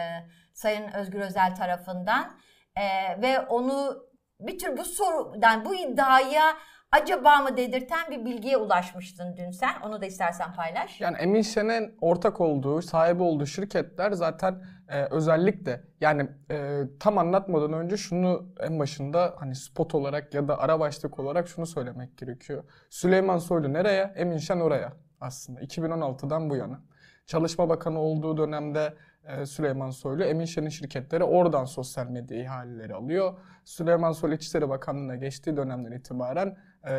Sayın 0.53 0.93
Özgür 0.93 1.21
Özel 1.21 1.55
tarafından. 1.55 2.39
E, 2.77 2.83
ve 3.23 3.41
onu 3.41 4.09
bir 4.41 4.59
tür 4.59 4.77
bu 4.77 4.85
soru, 4.85 5.33
yani 5.43 5.65
bu 5.65 5.75
iddiaya 5.75 6.57
acaba 6.93 7.37
mı 7.37 7.57
dedirten 7.57 8.11
bir 8.11 8.25
bilgiye 8.25 8.57
ulaşmıştın 8.57 9.37
dün 9.37 9.51
sen. 9.51 9.81
Onu 9.85 10.01
da 10.01 10.07
istersen 10.07 10.53
paylaş. 10.53 11.01
Yani 11.01 11.17
Emin 11.17 11.43
Şen'in 11.43 11.97
ortak 12.01 12.41
olduğu, 12.41 12.83
sahibi 12.83 13.23
olduğu 13.23 13.47
şirketler 13.47 14.13
zaten 14.13 14.65
e, 14.89 15.03
özellikle 15.03 15.85
yani 16.01 16.29
e, 16.51 16.83
tam 17.01 17.19
anlatmadan 17.19 17.73
önce 17.73 17.97
şunu 17.97 18.47
en 18.61 18.79
başında 18.79 19.35
hani 19.39 19.55
spot 19.55 19.95
olarak 19.95 20.35
ya 20.35 20.49
da 20.49 20.59
ara 20.59 20.81
başlık 20.81 21.19
olarak 21.19 21.49
şunu 21.49 21.67
söylemek 21.67 22.19
gerekiyor. 22.19 22.65
Süleyman 22.91 23.39
Soylu 23.39 23.73
nereye? 23.73 24.13
Emin 24.17 24.39
Şen 24.39 24.61
oraya 24.61 24.93
aslında 25.21 25.61
2016'dan 25.61 26.51
bu 26.51 26.57
yana. 26.57 26.81
Çalışma 27.27 27.69
Bakanı 27.69 27.99
olduğu 27.99 28.37
dönemde 28.37 28.95
e, 29.29 29.47
Süleyman 29.47 29.91
Soylu 29.91 30.25
Emin 30.25 30.45
Şen'in 30.45 30.69
şirketleri 30.69 31.25
oradan 31.25 31.65
sosyal 31.65 32.07
medya 32.07 32.43
ihaleleri 32.43 32.95
alıyor. 32.95 33.39
Süleyman 33.65 34.13
Soylu 34.13 34.35
İçişleri 34.35 34.69
Bakanlığı'na 34.69 35.17
geçtiği 35.17 35.57
dönemden 35.57 35.93
itibaren 35.93 36.57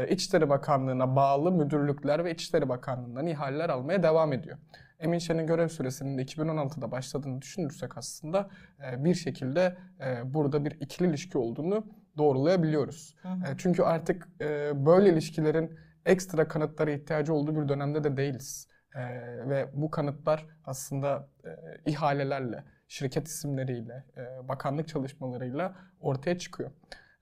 İçişleri 0.10 0.50
Bakanlığı'na 0.50 1.16
bağlı 1.16 1.52
müdürlükler 1.52 2.26
ve 2.26 2.32
İçişleri 2.32 2.70
Bakanlığı'ndan 2.70 3.28
ihaleler 3.28 3.70
almaya 3.70 4.04
devam 4.04 4.34
ediyor. 4.34 4.58
Emin 5.00 5.20
Şen'in 5.20 5.48
görev 5.48 5.68
süresinin 5.68 6.18
de 6.18 6.22
2016'da 6.22 6.92
başladığını 6.92 7.42
düşünürsek 7.42 7.98
aslında 7.98 8.50
e, 8.86 9.04
bir 9.04 9.14
şekilde 9.14 9.78
burada 10.24 10.66
bir 10.66 10.72
ikili 10.72 11.10
ilişki 11.10 11.38
olduğunu 11.38 11.88
doğrulayabiliyoruz. 12.18 13.16
Hı 13.22 13.28
hı. 13.28 13.58
Çünkü 13.58 13.84
artık 13.84 14.28
böyle 14.74 15.10
ilişkilerin 15.10 15.80
ekstra 16.06 16.48
kanıtlara 16.48 16.92
ihtiyacı 16.92 17.34
olduğu 17.34 17.56
bir 17.56 17.70
dönemde 17.70 18.04
de 18.04 18.18
değiliz. 18.18 18.68
E, 18.96 19.02
ve 19.50 19.70
bu 19.74 19.92
kanıtlar 19.92 20.46
aslında 20.66 21.30
e, 21.46 21.50
ihalelerle, 21.86 22.64
şirket 22.88 23.28
isimleriyle, 23.28 24.04
e, 24.18 24.48
bakanlık 24.48 24.88
çalışmalarıyla 24.88 25.76
ortaya 26.00 26.38
çıkıyor. 26.38 26.72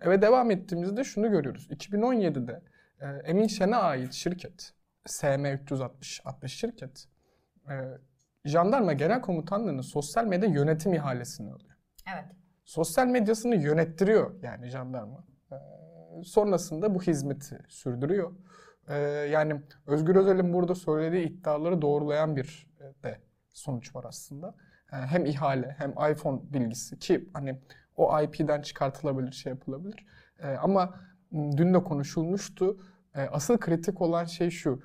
Ve 0.05 0.21
devam 0.21 0.51
ettiğimizde 0.51 1.03
şunu 1.03 1.31
görüyoruz. 1.31 1.67
2017'de 1.71 2.61
e, 2.99 3.07
Emin 3.07 3.47
Şen'e 3.47 3.75
ait 3.75 4.13
şirket 4.13 4.73
SM360 5.05 6.21
adlı 6.25 6.49
şirket 6.49 7.07
e, 7.69 7.73
jandarma 8.45 8.93
genel 8.93 9.21
komutanlığının 9.21 9.81
sosyal 9.81 10.25
medya 10.25 10.49
yönetim 10.49 10.93
ihalesini 10.93 11.51
alıyor. 11.51 11.75
Evet. 12.13 12.25
Sosyal 12.65 13.07
medyasını 13.07 13.55
yönettiriyor 13.55 14.43
yani 14.43 14.69
jandarma. 14.69 15.25
E, 15.51 15.55
sonrasında 16.23 16.95
bu 16.95 17.01
hizmeti 17.01 17.59
sürdürüyor. 17.67 18.31
Yani 19.29 19.61
Özgür 19.87 20.15
Özel'in 20.15 20.53
burada 20.53 20.75
söylediği 20.75 21.27
iddiaları 21.27 21.81
doğrulayan 21.81 22.35
bir 22.35 22.67
de 23.03 23.21
sonuç 23.49 23.95
var 23.95 24.03
aslında. 24.07 24.55
Hem 24.87 25.25
ihale 25.25 25.75
hem 25.77 25.91
iPhone 25.91 26.41
bilgisi 26.43 26.99
ki 26.99 27.29
hani 27.33 27.61
o 27.97 28.21
IP'den 28.21 28.61
çıkartılabilir, 28.61 29.31
şey 29.31 29.49
yapılabilir. 29.49 30.05
E, 30.39 30.47
ama 30.47 30.99
dün 31.33 31.73
de 31.73 31.83
konuşulmuştu. 31.83 32.77
E, 33.15 33.21
asıl 33.21 33.57
kritik 33.57 34.01
olan 34.01 34.25
şey 34.25 34.49
şu. 34.49 34.81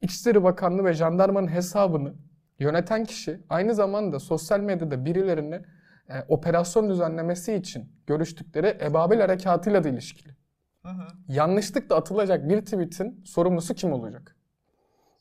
İçişleri 0.00 0.44
Bakanlığı 0.44 0.84
ve 0.84 0.92
jandarmanın 0.92 1.48
hesabını 1.48 2.14
yöneten 2.58 3.04
kişi 3.04 3.40
aynı 3.48 3.74
zamanda 3.74 4.20
sosyal 4.20 4.60
medyada 4.60 5.04
birilerini 5.04 5.62
e, 6.08 6.22
operasyon 6.28 6.90
düzenlemesi 6.90 7.54
için 7.54 7.92
görüştükleri 8.06 8.78
Ebabil 8.82 9.20
harekatıyla 9.20 9.84
da 9.84 9.88
ilişkili. 9.88 10.36
Hı 10.82 10.88
hı. 10.88 11.06
Yanlışlıkla 11.28 11.96
atılacak 11.96 12.48
bir 12.48 12.60
tweet'in 12.60 13.24
sorumlusu 13.24 13.74
kim 13.74 13.92
olacak? 13.92 14.36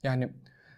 Yani 0.04 0.30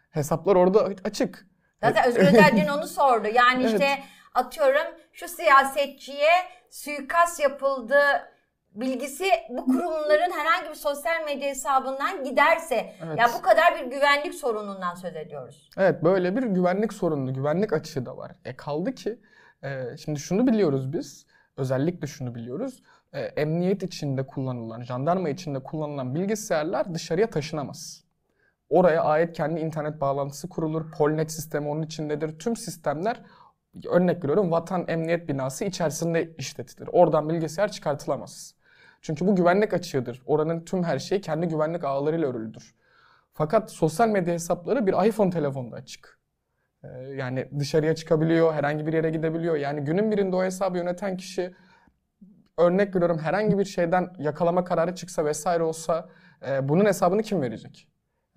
hesaplar 0.10 0.56
orada 0.56 0.90
açık. 1.04 1.48
Zaten 1.84 2.08
Özgür 2.08 2.22
Özel 2.22 2.52
dün 2.62 2.68
onu 2.68 2.88
sordu. 2.88 3.28
Yani 3.28 3.64
evet. 3.64 3.74
işte 3.74 3.88
atıyorum 4.34 4.88
şu 5.14 5.28
siyasetçiye 5.28 6.30
suikast 6.72 7.40
yapıldı 7.40 8.00
bilgisi 8.76 9.26
bu 9.50 9.66
kurumların 9.66 10.32
herhangi 10.32 10.70
bir 10.70 10.76
sosyal 10.76 11.26
medya 11.26 11.50
hesabından 11.50 12.24
giderse 12.24 12.94
evet. 13.06 13.20
ya 13.20 13.30
bu 13.38 13.42
kadar 13.42 13.76
bir 13.76 13.92
güvenlik 13.92 14.34
sorunundan 14.34 14.96
söz 14.96 15.16
ediyoruz. 15.16 15.70
Evet 15.78 16.04
böyle 16.04 16.36
bir 16.38 16.44
güvenlik 16.44 16.94
sorunu, 16.94 17.34
güvenlik 17.34 17.74
açığı 17.74 18.06
da 18.06 18.18
var. 18.18 18.32
E 18.46 18.56
kaldı 18.56 18.96
ki 18.96 19.20
e, 19.64 19.98
şimdi 19.98 20.20
şunu 20.20 20.48
biliyoruz 20.48 20.94
biz, 20.94 21.26
özellikle 21.58 22.08
şunu 22.08 22.36
biliyoruz. 22.36 22.84
E, 23.14 23.20
emniyet 23.22 23.84
içinde 23.84 24.28
kullanılan, 24.28 24.84
jandarma 24.84 25.30
içinde 25.30 25.60
kullanılan 25.64 26.16
bilgisayarlar 26.16 26.94
dışarıya 26.94 27.30
taşınamaz. 27.30 28.08
Oraya 28.70 29.04
ait 29.04 29.34
kendi 29.34 29.60
internet 29.60 30.02
bağlantısı 30.02 30.50
kurulur. 30.50 30.92
Polnet 30.92 31.32
sistemi 31.32 31.68
onun 31.68 31.82
içindedir. 31.82 32.40
Tüm 32.40 32.56
sistemler 32.56 33.22
örnek 33.90 34.24
veriyorum 34.24 34.52
vatan 34.52 34.86
emniyet 34.88 35.30
binası 35.30 35.66
içerisinde 35.66 36.36
işletilir. 36.38 36.90
Oradan 36.92 37.30
bilgisayar 37.30 37.72
çıkartılamaz. 37.72 38.56
Çünkü 39.02 39.28
bu 39.28 39.36
güvenlik 39.36 39.74
açığıdır. 39.74 40.22
Oranın 40.26 40.66
tüm 40.66 40.84
her 40.84 41.00
şeyi 41.00 41.22
kendi 41.22 41.48
güvenlik 41.48 41.84
ağlarıyla 41.84 42.28
örülüdür. 42.28 42.76
Fakat 43.34 43.72
sosyal 43.72 44.10
medya 44.10 44.34
hesapları 44.34 44.88
bir 44.88 45.08
iPhone 45.08 45.30
telefonda 45.30 45.76
açık. 45.76 46.20
Ee, 46.84 46.88
yani 46.98 47.50
dışarıya 47.60 47.96
çıkabiliyor, 47.96 48.54
herhangi 48.54 48.88
bir 48.88 48.94
yere 48.94 49.10
gidebiliyor. 49.10 49.56
Yani 49.56 49.82
günün 49.82 50.12
birinde 50.12 50.36
o 50.36 50.44
hesabı 50.44 50.78
yöneten 50.78 51.18
kişi 51.18 51.54
örnek 52.58 52.96
veriyorum 52.96 53.20
herhangi 53.20 53.58
bir 53.58 53.66
şeyden 53.66 54.14
yakalama 54.20 54.64
kararı 54.64 54.96
çıksa 54.96 55.26
vesaire 55.26 55.64
olsa 55.64 56.10
e, 56.48 56.70
bunun 56.70 56.86
hesabını 56.86 57.24
kim 57.24 57.42
verecek? 57.42 57.88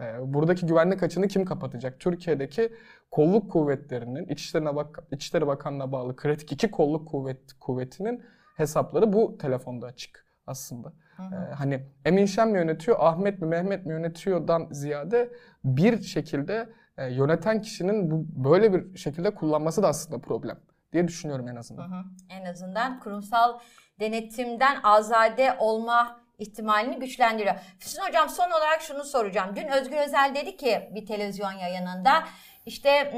E, 0.00 0.34
buradaki 0.34 0.66
güvenlik 0.66 1.02
açığını 1.02 1.28
kim 1.28 1.44
kapatacak? 1.44 2.00
Türkiye'deki 2.00 2.72
kolluk 3.10 3.52
kuvvetlerinin 3.52 4.26
İçişleri, 4.26 4.64
Bak 4.64 4.98
İçişleri 5.12 5.46
Bakanlığı'na 5.46 5.92
bağlı 5.92 6.16
kritik 6.16 6.52
iki 6.52 6.70
kolluk 6.70 7.08
kuvvet 7.08 7.52
kuvvetinin 7.60 8.22
hesapları 8.56 9.12
bu 9.12 9.38
telefonda 9.38 9.86
açık 9.86 10.26
aslında. 10.46 10.92
Ee, 11.18 11.54
hani 11.54 11.86
Emin 12.04 12.26
Şen 12.26 12.48
mi 12.48 12.58
yönetiyor, 12.58 12.96
Ahmet 13.00 13.40
mi, 13.40 13.46
Mehmet 13.46 13.86
mi 13.86 13.92
yönetiyordan 13.92 14.68
ziyade 14.70 15.32
bir 15.64 16.02
şekilde 16.02 16.68
e, 16.98 17.12
yöneten 17.12 17.62
kişinin 17.62 18.10
bu 18.10 18.26
böyle 18.44 18.72
bir 18.72 18.98
şekilde 18.98 19.34
kullanması 19.34 19.82
da 19.82 19.88
aslında 19.88 20.20
problem 20.20 20.56
diye 20.92 21.08
düşünüyorum 21.08 21.48
en 21.48 21.56
azından. 21.56 21.88
Hı 21.90 21.94
hı. 21.94 22.04
En 22.28 22.44
azından 22.44 23.00
kurumsal 23.00 23.58
denetimden 24.00 24.76
azade 24.82 25.56
olma 25.58 26.19
ihtimalini 26.40 26.98
güçlendiriyor. 26.98 27.54
Füsun 27.78 28.02
Hocam 28.02 28.28
son 28.28 28.50
olarak 28.50 28.82
şunu 28.82 29.04
soracağım. 29.04 29.56
Dün 29.56 29.68
Özgür 29.68 29.96
Özel 29.96 30.34
dedi 30.34 30.56
ki 30.56 30.90
bir 30.94 31.06
televizyon 31.06 31.52
yayınında 31.52 32.24
işte 32.66 33.12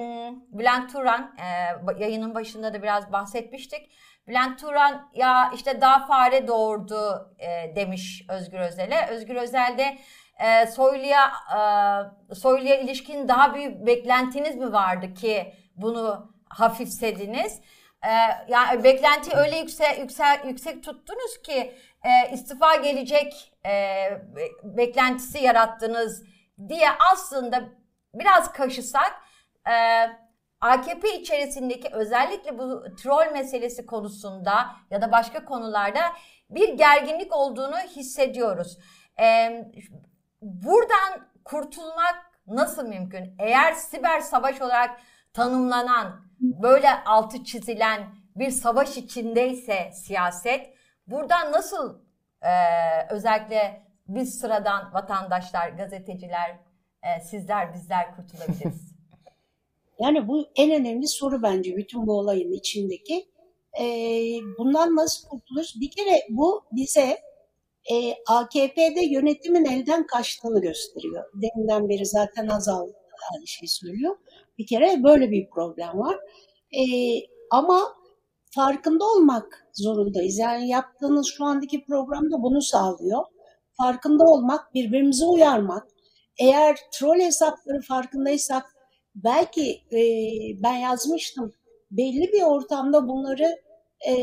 Bülent 0.49 0.93
Turan 0.93 1.35
e, 1.39 2.03
yayının 2.03 2.35
başında 2.35 2.75
da 2.75 2.83
biraz 2.83 3.12
bahsetmiştik 3.12 3.91
Bülent 4.29 4.61
Turan 4.61 5.11
ya 5.14 5.53
işte 5.55 5.81
daha 5.81 6.07
fare 6.07 6.49
doğurdu 6.49 7.33
e, 7.39 7.77
demiş 7.77 8.25
Özgür 8.29 8.59
Özel'e. 8.59 9.07
Özgür 9.07 9.37
Özel 9.37 9.79
de 9.79 9.99
e, 10.39 10.66
Soylu'ya 10.66 11.33
Soylu'ya 12.35 12.81
ilişkin 12.81 13.29
daha 13.29 13.55
büyük 13.55 13.87
beklentiniz 13.87 14.57
mi 14.57 14.73
vardı 14.73 15.14
ki 15.14 15.55
bunu 15.77 16.33
hafifsediniz? 16.49 17.61
E, 18.03 18.11
yani 18.49 18.85
beklenti 18.85 19.37
öyle 19.37 19.59
yüksek 19.59 19.99
yüksek 19.99 20.45
yüksek 20.45 20.83
tuttunuz 20.83 21.43
ki 21.43 21.75
e, 22.03 22.33
istifa 22.33 22.77
gelecek 22.77 23.53
e, 23.67 23.73
beklentisi 24.65 25.39
yarattınız 25.39 26.23
diye 26.69 26.89
aslında 27.13 27.63
biraz 28.15 28.53
kaşısak 28.53 29.13
e, 29.69 29.75
AKP 30.63 31.15
içerisindeki 31.15 31.89
özellikle 31.93 32.59
bu 32.59 32.85
troll 33.03 33.33
meselesi 33.33 33.87
konusunda 33.87 34.67
ya 34.91 35.03
da 35.03 35.13
başka 35.13 35.45
konularda 35.45 36.01
bir 36.51 36.69
gerginlik 36.69 37.37
olduğunu 37.37 37.77
hissediyoruz. 37.79 38.79
Ee, 39.21 39.65
buradan 40.43 41.29
kurtulmak 41.45 42.17
nasıl 42.47 42.89
mümkün? 42.89 43.35
Eğer 43.39 43.73
siber 43.73 44.21
savaş 44.21 44.61
olarak 44.61 45.01
tanımlanan, 45.33 46.21
böyle 46.43 47.05
altı 47.05 47.45
çizilen 47.45 48.14
bir 48.36 48.51
savaş 48.51 48.97
içindeyse 48.97 49.90
siyaset, 49.95 50.66
buradan 51.07 51.53
nasıl 51.53 52.01
e, 52.43 52.51
özellikle 53.11 53.82
biz 54.09 54.38
sıradan 54.38 54.95
vatandaşlar, 54.95 55.68
gazeteciler, 55.68 56.59
e, 57.03 57.20
sizler, 57.20 57.74
bizler 57.74 58.16
kurtulabiliriz? 58.16 58.93
Yani 59.99 60.28
bu 60.28 60.49
en 60.57 60.80
önemli 60.80 61.09
soru 61.09 61.43
bence 61.43 61.76
bütün 61.76 62.07
bu 62.07 62.18
olayın 62.18 62.53
içindeki. 62.53 63.28
E, 63.80 63.84
bundan 64.59 64.97
nasıl 64.97 65.28
kurtulur? 65.28 65.66
Bir 65.80 65.90
kere 65.90 66.26
bu 66.30 66.64
bize 66.72 67.18
e, 67.93 68.14
AKP'de 68.26 69.01
yönetimin 69.05 69.64
elden 69.64 70.07
kaçtığını 70.07 70.61
gösteriyor. 70.61 71.24
Deminden 71.34 71.88
beri 71.88 72.07
zaten 72.07 72.49
Azal 72.49 72.88
şey 73.47 73.68
söylüyor. 73.68 74.16
Bir 74.59 74.67
kere 74.67 75.03
böyle 75.03 75.31
bir 75.31 75.51
problem 75.51 75.99
var. 75.99 76.17
E, 76.73 76.83
ama 77.51 77.81
farkında 78.51 79.05
olmak 79.05 79.67
zorundayız. 79.73 80.39
Yani 80.39 80.69
yaptığınız 80.69 81.27
şu 81.27 81.45
andaki 81.45 81.85
programda 81.85 82.43
bunu 82.43 82.63
sağlıyor. 82.63 83.25
Farkında 83.83 84.25
olmak, 84.25 84.75
birbirimizi 84.75 85.25
uyarmak. 85.25 85.87
Eğer 86.41 86.79
troll 86.93 87.19
hesapları 87.19 87.81
farkındaysak 87.81 88.77
belki 89.15 89.71
e, 89.93 90.03
ben 90.63 90.75
yazmıştım 90.75 91.53
belli 91.93 92.33
bir 92.33 92.43
ortamda 92.43 93.09
bunları 93.09 93.61
e, 94.09 94.15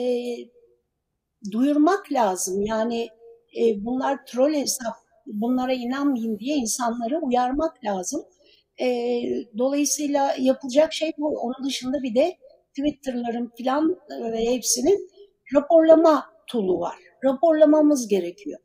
duyurmak 1.52 2.12
lazım. 2.12 2.62
Yani 2.62 3.10
e, 3.60 3.86
bunlar 3.86 4.26
troll 4.26 4.54
hesap, 4.54 4.94
bunlara 5.26 5.74
inanmayın 5.74 6.40
diye 6.40 6.56
insanları 6.56 7.20
uyarmak 7.20 7.86
lazım. 7.86 8.24
E, 8.82 8.88
dolayısıyla 9.58 10.36
yapılacak 10.40 10.94
şey 10.94 11.12
bu. 11.18 11.28
Onun 11.40 11.66
dışında 11.66 12.04
bir 12.04 12.16
de 12.16 12.38
Twitter'ların 12.78 13.52
filan 13.58 13.98
ve 14.32 14.46
hepsinin 14.46 15.10
raporlama 15.56 16.26
tool'u 16.48 16.80
var. 16.80 16.96
Raporlamamız 17.24 18.08
gerekiyor. 18.08 18.60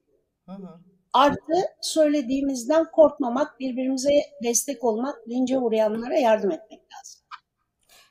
Hı 0.49 0.53
hı. 0.53 0.81
Artı 1.13 1.53
söylediğimizden 1.81 2.91
korkmamak, 2.91 3.61
birbirimize 3.61 4.11
destek 4.43 4.85
olmak, 4.85 5.29
lince 5.29 5.59
uğrayanlara 5.59 6.15
yardım 6.15 6.51
etmek 6.51 6.81
lazım. 6.81 7.21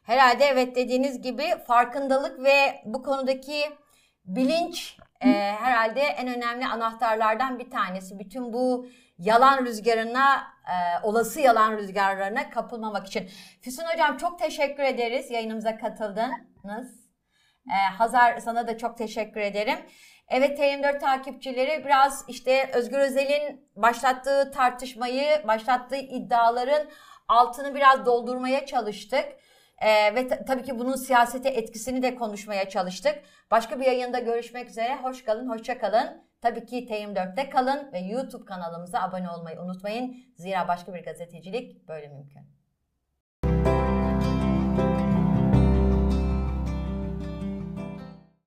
Herhalde 0.04 0.46
evet 0.46 0.76
dediğiniz 0.76 1.22
gibi 1.22 1.44
farkındalık 1.68 2.44
ve 2.44 2.82
bu 2.86 3.04
konudaki 3.04 3.62
bilinç 4.26 4.98
e, 5.22 5.28
herhalde 5.52 6.02
en 6.02 6.28
önemli 6.28 6.66
anahtarlardan 6.66 7.60
bir 7.60 7.70
tanesi. 7.70 8.20
Bütün 8.20 8.54
bu 8.54 8.88
yalan 9.18 9.66
rüzgarına, 9.66 10.44
e, 10.66 11.06
olası 11.06 11.40
yalan 11.40 11.78
rüzgarlarına 11.78 12.50
kapılmamak 12.50 13.08
için. 13.08 13.30
Füsun 13.62 13.84
Hocam 13.94 14.18
çok 14.18 14.40
teşekkür 14.40 14.84
ederiz 14.84 15.32
yayınımıza 15.32 15.78
katıldınız. 15.78 17.10
E, 17.68 17.94
Hazar 17.98 18.38
sana 18.38 18.68
da 18.68 18.78
çok 18.78 18.98
teşekkür 18.98 19.40
ederim. 19.40 19.80
Evet 20.28 20.60
TM4 20.60 21.00
takipçileri 21.00 21.86
biraz 21.86 22.26
işte 22.28 22.72
Özgür 22.74 23.00
Özel'in 23.00 23.70
başlattığı 23.76 24.52
tartışmayı, 24.52 25.48
başlattığı 25.48 25.96
iddiaların 25.96 26.90
altını 27.28 27.76
biraz 27.76 28.06
doldurmaya 28.06 28.66
çalıştık. 28.66 29.26
Ee, 29.82 30.16
ve 30.16 30.28
tabii 30.28 30.64
ki 30.64 30.80
bunun 30.80 30.96
siyasete 30.96 31.50
etkisini 31.50 32.02
de 32.02 32.16
konuşmaya 32.16 32.70
çalıştık. 32.70 33.16
Başka 33.52 33.80
bir 33.80 33.86
yayında 33.86 34.20
görüşmek 34.20 34.70
üzere. 34.70 34.96
Hoş 34.96 35.24
kalın, 35.24 35.50
hoşça 35.50 35.78
kalın. 35.78 36.33
Tabii 36.44 36.66
ki 36.66 36.86
T24'te 36.86 37.50
kalın 37.50 37.90
ve 37.94 38.00
YouTube 38.00 38.46
kanalımıza 38.46 39.02
abone 39.02 39.30
olmayı 39.30 39.60
unutmayın. 39.60 40.16
Zira 40.36 40.68
başka 40.68 40.94
bir 40.94 41.04
gazetecilik 41.04 41.88
böyle 41.88 42.08
mümkün. 42.08 42.53